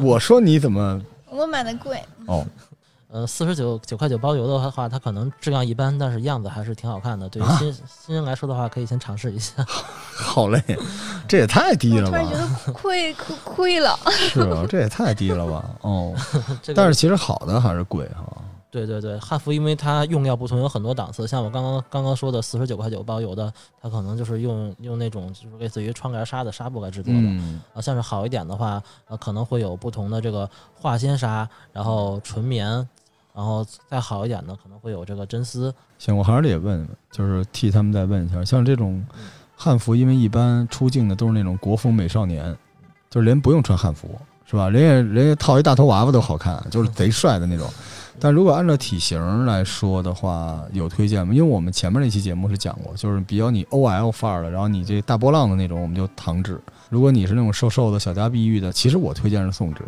[0.00, 1.02] 我说你怎么？
[1.30, 2.46] 我买的贵，哦，
[3.12, 7.28] 呃，四十九九块九包邮的话，它可能质量一般，但是样子还是挺好看的。
[7.28, 9.52] 对于啊新、新人来说的话，可以先尝试一下。
[10.16, 10.62] 好嘞，
[11.28, 12.32] 这也太低了吧突然觉？
[12.66, 13.94] 得亏亏亏了。
[14.32, 15.70] 是啊，这也太低了吧？
[15.82, 16.14] 哦，
[16.62, 18.24] 这个、但是其实好的还是贵哈。
[18.70, 21.26] 对对对，汉服因为它用料不同，有很多档次。
[21.26, 27.20] 像我刚刚刚刚说的四十九块九包邮的，它可能就是用用那种就是类似于窗帘纱的纱布来制作的。
[27.20, 32.88] 嗯，啊，像是好一点的话，呃，可能会有不同的这个化纤纱，然后纯棉，
[33.34, 35.74] 然后再好一点的可能会有这个真丝。
[35.98, 39.04] 行，我还是得问问，就是替他们再问一下，像这种
[39.56, 42.56] 汉服，因为一般出镜的都是那种国风美少年，
[43.08, 44.08] 就是连不用穿汉服
[44.44, 44.68] 是吧？
[44.68, 47.66] 人家人家套一大头娃娃都好看，就是贼帅的那种。
[48.20, 51.32] 但如果按照体型来说的话，有推荐吗？
[51.32, 56.60] 因为我们前面那期节目是讲过，就是比较你 OL 范儿的，然后你这大波浪的那种，我们就唐制。
[56.90, 59.82] 如果你是那种瘦瘦的小家碧玉的，其实我推荐是宋制。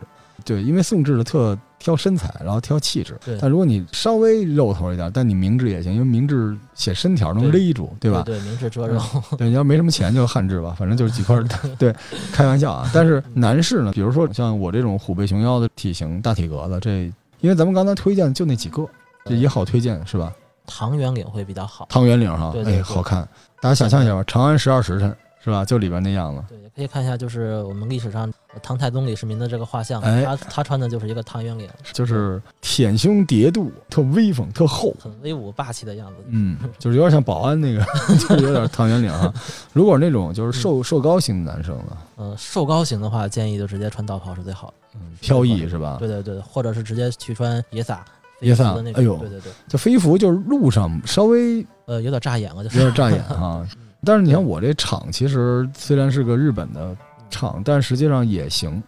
[0.45, 3.19] 对，因为宋制的特挑身材，然后挑气质。
[3.25, 8.23] 对但如果你稍微肉头一点，但你明制也行，因为明制写身条能勒住，对吧？
[8.25, 9.01] 对，明制遮肉。
[9.39, 11.37] 对，你要没什么钱就汉制吧，反正就是几块。
[11.79, 11.95] 对，
[12.33, 12.91] 开玩笑啊。
[12.93, 18.87] 但是男士呢，比如说像我这种虎背熊腰的体型、大体格子，这因为咱们刚才推荐就那几个，
[19.25, 20.33] 这也好推荐是吧？
[20.67, 21.87] 唐圆领会比较好。
[21.91, 23.27] 唐圆领哈，哎，好看。
[23.61, 25.63] 大家想象一下吧，长安十二时辰是吧？
[25.65, 26.43] 就里边那样子。
[26.49, 34.95] 对，也可以看一下，就是我们历史上呃唐太宗李世民的这个画像，哎他他穿的就是一个唐圆领，就是舔胸叠肚，特威风，特厚。
[34.99, 36.15] 很威武霸气的样子。
[36.29, 37.85] 嗯，就是有点像保安那个，
[38.17, 39.31] 就是有点唐圆领哈。
[39.75, 44.75] 如果那种就是瘦瘦高型的男生呢，嗯，瘦高型的话，建议就直接穿道袍是最好的。
[44.95, 45.97] 嗯，飘逸是吧？
[45.99, 48.03] 对对对，或者是直接去穿野撒。
[48.41, 53.67] 野撒的那种哎呦对对对，就飞服就是路上稍微呃，有点扎眼了，就有点扎眼 哈。
[54.05, 56.97] 但是你看我这厂，其实虽然是个日本的
[57.31, 58.83] 厂，但实际上也行。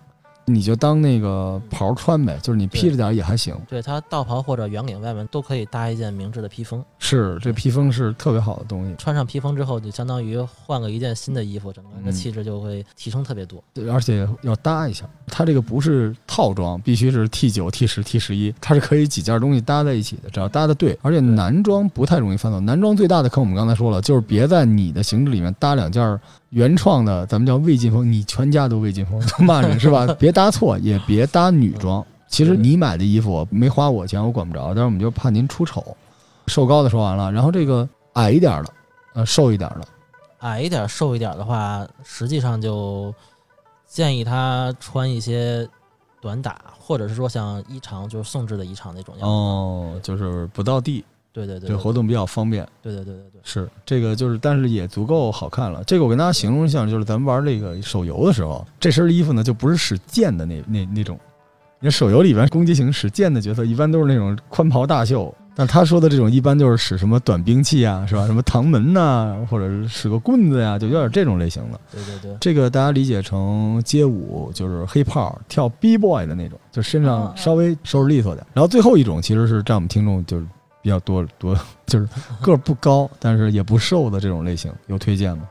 [0.47, 3.55] 你就当那个袍穿呗，就是你披着点儿也还行。
[3.69, 13.63] 对它道袍或者圆领外面都可以搭一件明制的披风，是，这披风是特别好的东西，穿上披风之后，就相当于换了一件新的衣服，整个人的嗯气质就会提升特别多。
[13.75, 15.05] 对而且要搭一下。
[15.27, 20.97] 它这个不是套装，必须是 T 九、T 十、T 十一，它是可以几件东西搭在一起的，只要搭的对。
[21.03, 26.19] 而且男装不太容易犯错，男装最大的坑我们刚才说了，就是别在你的形制里面搭两件
[26.51, 30.07] 原创的，咱们叫魏晋风，你全家都魏晋风，就 骂人是吧？
[30.19, 32.05] 别搭错，也别搭女装。
[32.29, 35.97] 其实你买的衣服没花我钱，我管不着，但是我们就怕您出丑。
[36.47, 38.73] 瘦高的说完了，然后这个矮一点的，
[39.15, 39.83] 呃，瘦一点的，
[40.39, 43.13] 矮一点、瘦一点的话，实际上就
[43.87, 45.69] 建议他穿一些
[46.21, 49.27] 短打，或者是说像衣长，就是宋制的衣长那种样子。
[49.27, 51.05] 哦，就是不到地，
[51.45, 52.67] 对对对，这活动比较方便。
[52.83, 55.85] 对对对对对，是这个，就是但是也足够好看了。
[55.85, 61.19] 这个我跟大家形容一下，就是咱们玩这个手游的时候，这身衣服呢就不是使剑的那那那种。
[61.79, 68.27] 你看手游里边攻击型使剑的角色，一般都是那种宽袍大袖，但他说的这种一般就是使什么短兵器啊，是吧？
[68.27, 71.79] 什么唐门呐、或者是使个棍子呀、就有点这种类型的。
[71.93, 78.45] 对对对，这个大家理解成街舞，就是黑炮跳 B boy 的那种，就身上稍微收拾利索点。
[78.55, 80.47] 然后最后一种其实是占我们听众就是
[80.87, 82.09] 比较多多， 就是
[82.41, 85.43] 个儿不高，但是也不瘦的这种类型，有推荐吗？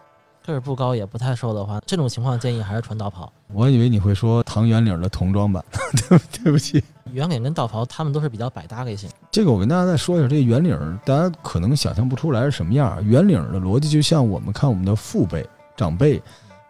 [0.45, 3.29] 个儿不高也不太瘦的话，这种情况建议还是穿道袍。
[3.51, 5.61] 我以为你会说唐圆领的童装版，
[6.07, 6.81] 对不对不起。
[7.11, 9.09] 圆领跟道袍他们都是比较百搭类型。
[9.29, 13.01] 这个我跟大家再说一下，这个圆领儿大家可能想象不出来是什么样儿。
[13.01, 16.21] 圆领儿的逻辑就像我们看我们的父辈长辈，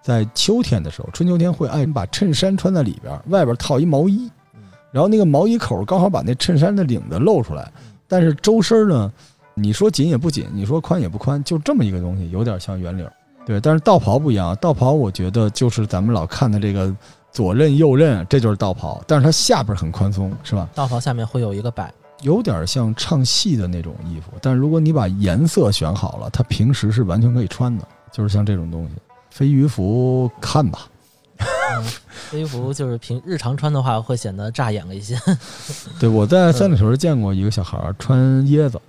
[0.01, 7.71] 在秋天的时候，春秋天会爱把衬衫穿在里边儿，外边儿套一毛衣，嗯，然后那个毛衣口刚好把那衬衫的领子露出来，
[8.07, 9.11] 但是周身呢，
[9.53, 13.11] 你说紧也不紧，你说宽也不宽，就这么一个东西，有点像圆领儿。
[13.45, 16.91] 对，但是道袍不一样，道袍我觉得就是咱们老看的这个
[17.31, 20.67] 左衽右衽，这就是道袍，但是它下边很宽松，是吧？
[20.73, 28.95] 道袍下面会有一个摆，有点像唱戏的那种衣服，但是如果你把颜色选好了，它平时是完全可以穿的，就是像这种东西。
[29.29, 30.94] 飞鱼服看吧，嗯，
[32.29, 35.17] 飞鱼服就是平日常穿的话会显得扎眼了一些。
[35.99, 38.79] 对我在三里屯见过一个小孩穿椰子，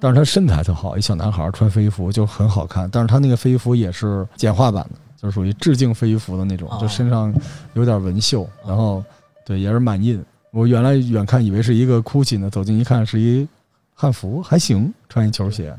[0.00, 7.32] 但是他身材特好，一小男孩穿飞鱼服就很好看，但是他那个飞鱼服也是简化版的，就是属于致敬飞鱼服的那种，哦就身上
[7.74, 9.04] 有点纹绣，然后
[9.44, 10.22] 对也是满印。
[10.50, 13.46] 我原来远看以为是一个 GUCCI 呢，走近一看是一
[13.94, 15.74] 汉服，还行，穿一球鞋。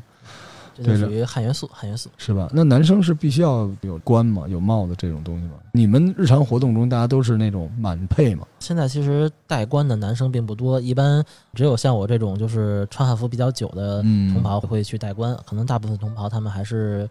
[0.74, 2.10] 这就属于汉元素，汉元素。
[2.16, 2.48] 是吧？
[2.52, 4.46] 那男生是必须要有冠嘛？
[4.48, 5.52] 有帽子这种东西吗？
[5.72, 8.46] 你们日常活动中大家都是那种满配吗？
[8.60, 15.36] 现在其实戴冠的男生并不多，一般只有像我这种就是穿汉服比较久的嗯同袍会去戴冠。
[15.46, 17.08] 可能大部分同袍他们还是，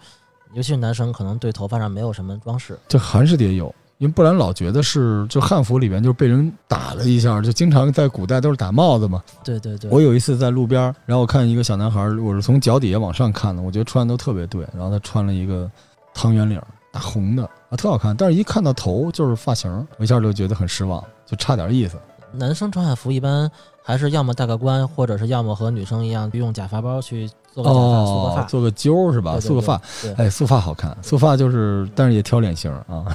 [0.54, 2.78] 尤其是男生，可能对头发上没有什么装饰。
[2.88, 9.24] 这还是得有，因为不然老觉得是就汉服里边就是被人打了一下，就经常在古代都是打帽子嘛。
[9.46, 15.72] 对对对，我有一次在路边儿，然后我看一个小男孩儿，我是从脚底下往上看的，我觉得穿的都特别对，然后他穿了一个
[16.14, 21.98] 汤圆领儿，大红的啊，特好看，但是一看到头就是发型，我一下就觉得很失望，就差点意思。
[22.34, 23.50] 男生穿汉服一般
[23.84, 29.34] 还是要么戴个冠，或者是要么和女生一样用假发包去做个假发、梳个发。，哦做个揪儿是吧？
[29.34, 33.06] 对对束个发，对，哎，束发好看，束发就是，但是也挑脸型啊，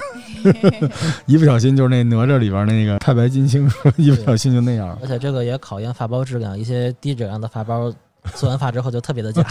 [1.27, 4.99] 一不小心就是那哪吒里边那个太白金星，一不小心就那样了。
[5.03, 7.93] 而且这个也考验发包质量，一些低质量的发包
[8.35, 9.43] 做完发之后就特别的假。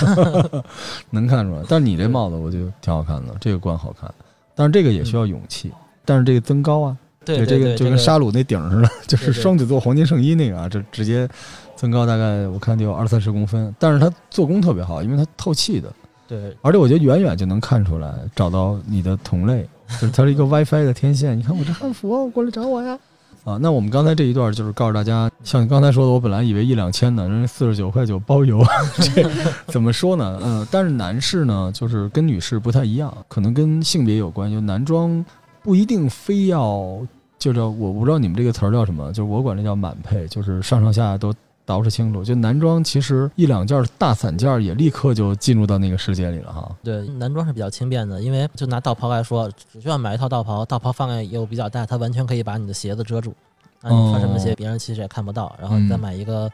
[1.09, 1.63] 能看出来。
[1.67, 4.13] 但是你这帽子我觉得挺好看的，这个冠好看，
[4.53, 5.71] 但是这个也需要勇气，
[6.05, 6.97] 但是这个增高啊，
[7.35, 11.27] 对这个就跟沙鲁那顶儿似的， 就是双子座黄金圣衣那个啊，这直接
[11.75, 15.91] 增高大概我看得有二三十公分，但是它做工特别好，因为它透气的，
[16.27, 19.67] 对而且我觉得远远就能看出来，找到你的同类，
[19.99, 21.37] 就是它是一个 WiFi 的天线。
[21.37, 22.97] 你看我这汉服哦，过来找我呀！
[23.43, 28.61] 啊，那我们刚才这一段就是告诉大家，像你刚才说的，我本来以为一两千呢，人家四十九块九包邮，
[29.15, 29.29] 这
[29.71, 30.37] 怎么说呢？
[30.43, 35.23] 嗯、但是男士呢，就是跟女士不太一样，可能跟性别有关，就男装
[35.63, 36.99] 不一定非要
[37.37, 41.31] 就叫我不知道你们这个词儿叫什么，就是我管这叫满配，就是上上下下都
[41.65, 42.23] 捯饬清楚。
[42.23, 46.75] 就男装其实一两件大散件儿也立刻就进入到那个世界里了哈。
[46.83, 53.33] 对，男装是比较轻便的，因为就拿道袍来说，只需要买一套道袍，道袍范围又比较大，它完全可以把你的鞋子遮住。
[53.81, 55.55] 那你穿什么鞋，哦别人其实也看不到。
[55.61, 56.49] 然后你再嗯买一个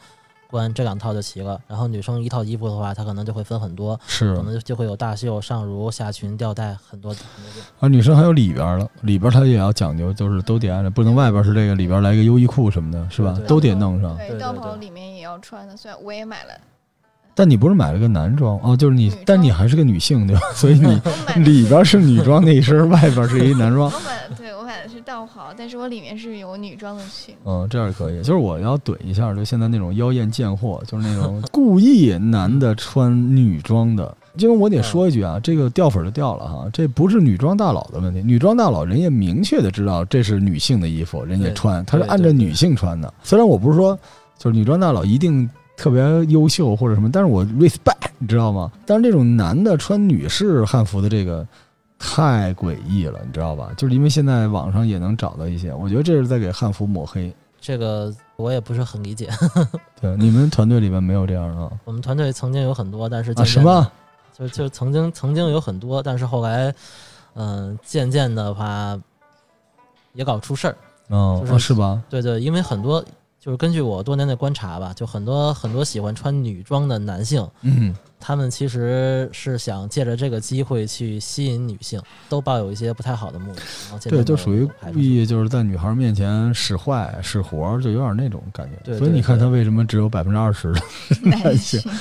[0.53, 1.59] 冠，这两套就齐了。
[1.67, 7.61] 然后女生一套衣服的话，她可能就会分很多，是可能就会有大袖、上襦、下裙、吊带，很多很多。
[7.79, 14.15] 啊，女生还有里边儿了，里边儿它也要讲究，就是都得按着，不能外边是这个，里边来个优衣库什么的，是吧都得弄上。
[14.15, 16.53] 对，对道对对袍里面也要穿的，虽然我也买了，
[17.33, 20.41] 但你不是买了个男装哦，就是你但你还是个女性对吧？
[20.53, 23.91] 所以你里边是女装那一身，外边是一男装。
[23.91, 24.29] 我买
[24.89, 27.35] 是道袍，但是我里面是有女装的裙。
[27.45, 28.17] 嗯，这样可以。
[28.19, 34.15] 就是我要怼一下，就现在那种妖艳贱货，就是那种故意男的穿女装的。
[34.37, 38.21] 因为我得说一句啊，这个掉粉儿就掉了哈，这不是女装大佬的问题。
[38.23, 43.13] 女装大佬人家明确的知道这是女性的衣服，人家穿，他是按照女性穿的。
[43.21, 43.95] 虽然我不是说
[44.39, 48.71] 就是女装大佬一定特别优秀或者什么，但是我 respect，你知道吗？
[48.87, 51.47] 但是这种男的穿女士汉服的这个
[52.05, 53.71] 太诡异了，你知道吧？
[53.77, 57.33] 就是因为现在网上也能找到一些，我觉得这是在给汉服抹黑。
[57.61, 59.29] 这个我也不是很理解。
[60.01, 63.43] 对，你们团队里面没有这样的我们团队曾经有很多，但是啊？
[63.45, 63.89] 什么？
[64.37, 66.73] 就就曾经曾经有很多，但是后来，
[67.35, 68.99] 嗯、渐渐的话
[70.13, 70.75] 也搞出事儿。
[71.09, 72.03] 嗯，就是哦是吧？
[72.09, 73.03] 对对，因为很多
[73.43, 83.61] 就是根据我多年的观察吧，就很多很多喜欢穿女装的男性，嗯，他们其实是想借着这个机会去吸引女性，都抱有一些不太好的目的。
[83.83, 88.77] 然后渐对，就属于故意就是在女孩面前使坏、使活，就有点那种感觉。
[88.81, 90.81] 对对所以你看他为什么只有百分之二十的？
[91.23, 91.91] 男性性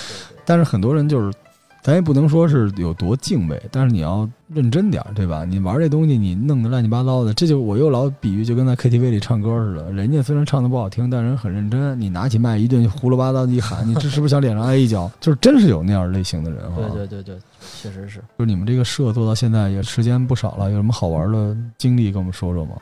[0.45, 1.37] 但是很多人就是，
[1.83, 5.45] 咱也不能说是有多敬畏，但是你要认真点儿，对吧？
[5.45, 9.91] 你玩这东西，你弄得乱七八糟的，这就我又老比喻，就跟在 KTV 里唱歌似的。
[9.91, 12.01] 人家虽然唱的不好听，但人很认真。
[12.01, 15.11] 你拿起麦一顿胡了吧叨的一喊，你这是不是想脸上挨一脚？
[15.21, 16.83] 就是真是有那样类型的人哈。
[16.93, 17.39] 对对对对，
[17.81, 18.21] 确实是。
[18.39, 22.77] 就是你们这个社做到现在也时间不少了，有什么好玩的经历跟我们说说吗？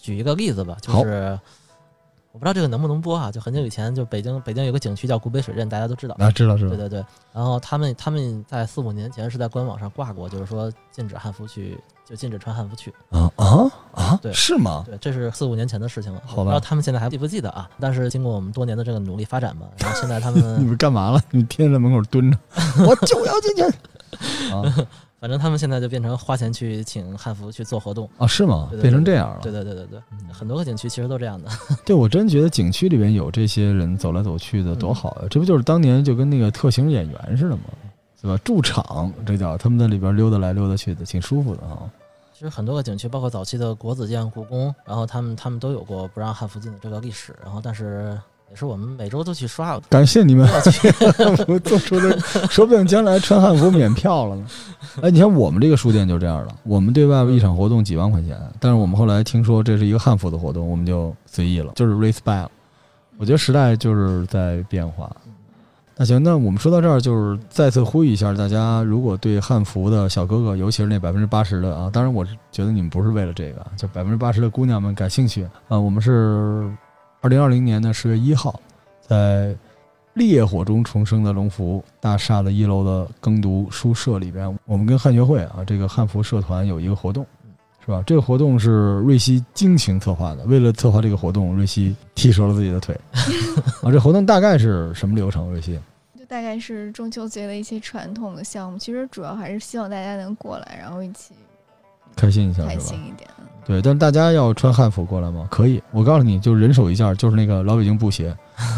[0.00, 1.38] 举一个例子吧，就是
[2.34, 3.30] 我不知道这个能不能播啊？
[3.30, 6.16] 就很久以前，就北京北京有个景区叫古北水镇，大家都知道。
[6.18, 6.70] 啊，知道知道。
[6.70, 12.92] 对对对，然后他们他们在四五年前是在官网上挂过，就是说禁止汉服去，就禁止穿汉服去。
[13.10, 14.18] 啊啊啊！
[14.20, 14.82] 对是吗？
[14.84, 16.20] 对，这是四五年前的事情了。
[16.26, 17.70] 好吧我不知道他们现在还记不记得啊？
[17.78, 21.22] 但是经过我们多年的这个努力发展吧，然后现在他们 你们们干嘛了？
[21.30, 22.38] 你们天天在门口蹲着，
[22.84, 23.62] 我就要进去。
[24.52, 24.88] 啊
[25.24, 28.06] 反正他们现在就变成花钱去请汉服去做活动。
[28.18, 28.68] 啊，是吗？
[28.70, 29.38] 对对变成这样了。
[29.40, 30.00] 对对对对对，
[30.30, 31.48] 很多个景区其实都这样的。
[31.82, 35.28] 对，我真觉得景区里边有这些人走来走去的多好嗯呀！
[35.30, 37.62] 这不就是当年就跟那个特型演员似的吗？
[38.20, 38.38] 对吧？
[38.44, 41.90] 驻场这叫他们在里边溜达来溜达去的，挺舒服的啊。
[42.34, 47.34] 其实很多个景区，包括早期的国子监、故宫，然后他们他们都有过不让汉服进的这个历史。
[47.42, 48.20] 然后，但是
[48.50, 49.78] 也是我们每周都去刷。
[49.88, 52.18] 感谢你们要去 汉服做出的，
[52.50, 54.46] 说不定将来穿汉服免票了呢。
[55.02, 62.50] 哎，你像我们这个书店就这样了，我们对外一场活动几万块钱，但是我们后来听说这是一个汉服的活动，我们就随意了，就是 by 了。
[63.16, 65.10] 我觉得时代就是在变化。
[65.96, 76.68] 那行，那我们说到这儿，就是再次呼吁一下大家，如果对汉服的小哥哥，尤其是那百分之八十的啊，当然我是觉得你们不是为了这个，就百分之八十的姑娘们感兴趣啊，我们是
[77.24, 78.60] 二零二零年的十月一号，
[79.00, 79.56] 在
[80.12, 87.24] 烈火中重生的龙福大厦的一楼的耕读书社里边，我们跟汉学会啊这个汉服社团有一个活动，
[87.82, 88.04] 是吧？
[88.06, 90.44] 这个活动是瑞希精情策划的。
[90.44, 92.94] 为了策划这个活动，瑞希踢折了自己的腿。
[93.82, 95.50] 啊，这活动大概是什么流程？
[95.50, 95.80] 瑞希？
[96.18, 101.32] 就大概是中秋节的一些传统的项目，其实主要还是希望大家能过来，然后一起
[102.14, 102.78] 开心一下开？
[102.78, 103.30] 心一点。
[103.64, 105.48] 对，但是大家要穿汉服过来吗？
[105.50, 108.36] 可以，我告诉你，就人手一件，就是那个老北京布鞋。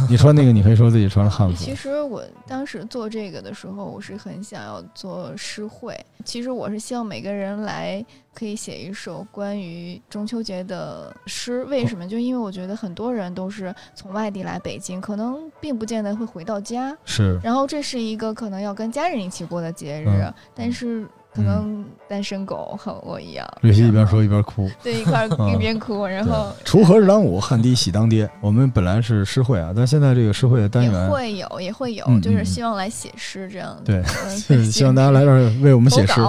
[0.09, 1.74] 你穿那个，你可以说自己穿了汉服 其。
[1.74, 5.99] 实我当时做这个的时候，我是很想要做诗会。
[6.24, 11.62] 其实我是希望每个人来可以写一首关于中秋节的诗。
[11.64, 12.09] 为什么？
[12.09, 16.97] 就因为我觉得很多人都是从外地来北京，可能并不见得会回到家。
[17.05, 21.07] 是，然后这是一个可能要跟家人一起过的节日，嗯但是
[21.37, 24.70] 可能单身狗和我一样，瑞希一边说一边哭。
[24.82, 28.28] 对一块一边哭，然后，锄禾日当午，汗滴喜当爹。
[28.41, 33.82] 我们本来是诗会啊，但现在这个诗会的单也元，会有也会有，嗯嗯就是希望来写诗这样子。
[33.84, 36.20] 对 希望大家来这儿 为我们写诗。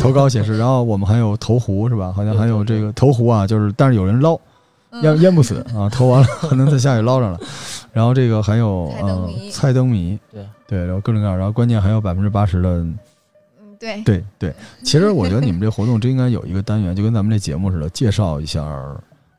[0.00, 2.12] 投稿写诗，然后我们还有投壶是吧？
[2.12, 4.34] 好像还有这个投壶啊，就是但是有人捞，
[4.90, 7.38] 嗯淹淹不死啊，投完了还能在下雨捞上来。
[7.92, 12.96] 然后这个还有呃猜灯谜对对，然后各种各样，然后关键还有百分之八十的，嗯，
[13.80, 14.54] 对，对对。
[14.84, 18.62] 其实我觉得你们这活动真应该有一个单元，就跟咱们这节目似的，介绍一下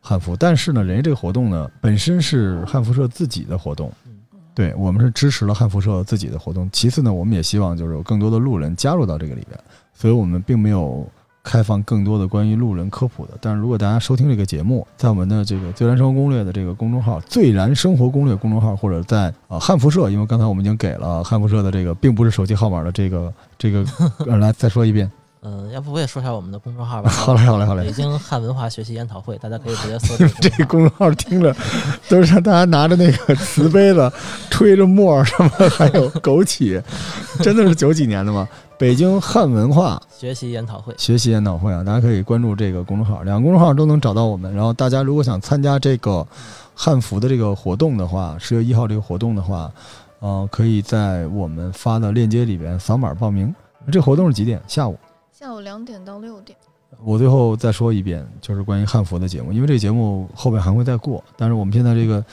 [0.02, 0.36] 汉服。
[0.36, 3.90] 但是呢，人家这个活动呢本身是汉服社自己的活动。
[4.06, 4.12] 嗯
[4.54, 6.70] 对我们是支持了汉服社自己的活动。
[6.74, 9.58] 其次呢，我们也希望就是有更多的路人加入到这个里边，
[9.94, 11.10] 所以我们并没有
[11.44, 13.32] 开放更多的关于路人科普的。
[13.42, 23.86] 但是如果大家收听这个节目，在我们的这个“最燃生活攻略”的这个公众号“最燃生活攻略”公众号，或者在啊汉服社，因为刚才我们已经给了汉服社的这个并不是手机号码的这个这个，
[24.38, 25.10] 来再说一遍。
[25.44, 27.10] 嗯，要不我也说一下我们的公众号吧。
[27.10, 27.92] 好嘞，好嘞，好嘞北。
[27.92, 31.56] 京汉文化学习研讨会，大家可以直接搜这 这个公众号听着
[32.08, 34.12] 都是让大家拿着那个 瓷杯子，
[34.52, 36.80] 吹着沫儿，什么还有枸杞，
[37.42, 38.48] 真的是九几年的吗？
[38.78, 40.94] 北京汉文化学习研讨会。
[40.98, 44.54] 学习研讨会啊，大家可以关注这个公众号，两个公众号都能找到我们。
[44.54, 46.26] 然后大家如果想参加这个
[46.76, 49.72] 汉服的这个活动的话，十月一号这个活动的话，
[50.20, 53.52] 呃，可以在我们发的链接里边扫码报名。
[53.92, 54.62] 这活动是几点？
[54.68, 54.96] 下午。
[55.42, 56.56] 下午两点到六点。
[57.04, 62.24] 我最后再说一遍，就是关于汉服的节目，因为这个节目后边还会再过，但是我们现在这个，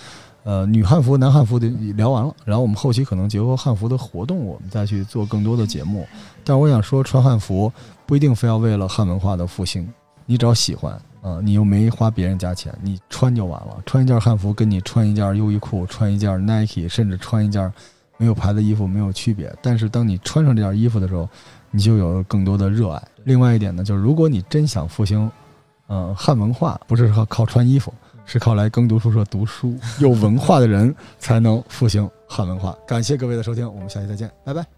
[0.44, 6.06] 呃，女汉服、男汉服的聊完了，然后我们后期可能结合汉服的活动，我们再去做更多的节目。
[6.44, 7.72] 但是我想说，穿汉服
[8.04, 9.88] 不一定非要为了汉文化的复兴，
[10.26, 10.92] 你只要喜欢，
[11.22, 13.82] 啊、你又没花别人家钱，你穿就完了。
[13.86, 17.72] 穿一件汉服跟你穿一件优衣库、穿一件 Nike，甚至穿一件
[18.18, 19.50] 没有牌的衣服没有区别。
[19.62, 21.26] 但是当你穿上这件衣服的时候，
[21.70, 23.02] 你就有了更多的热爱。
[23.24, 25.30] 另外一点呢，就是如果你真想复兴，
[25.86, 27.92] 呃，汉文化，不是靠靠穿衣服，
[28.24, 32.76] 是靠来耕读书社读书，有文化的人才能复兴汉文化。
[32.86, 34.77] 感谢各位的收听，我们下期再见，拜拜。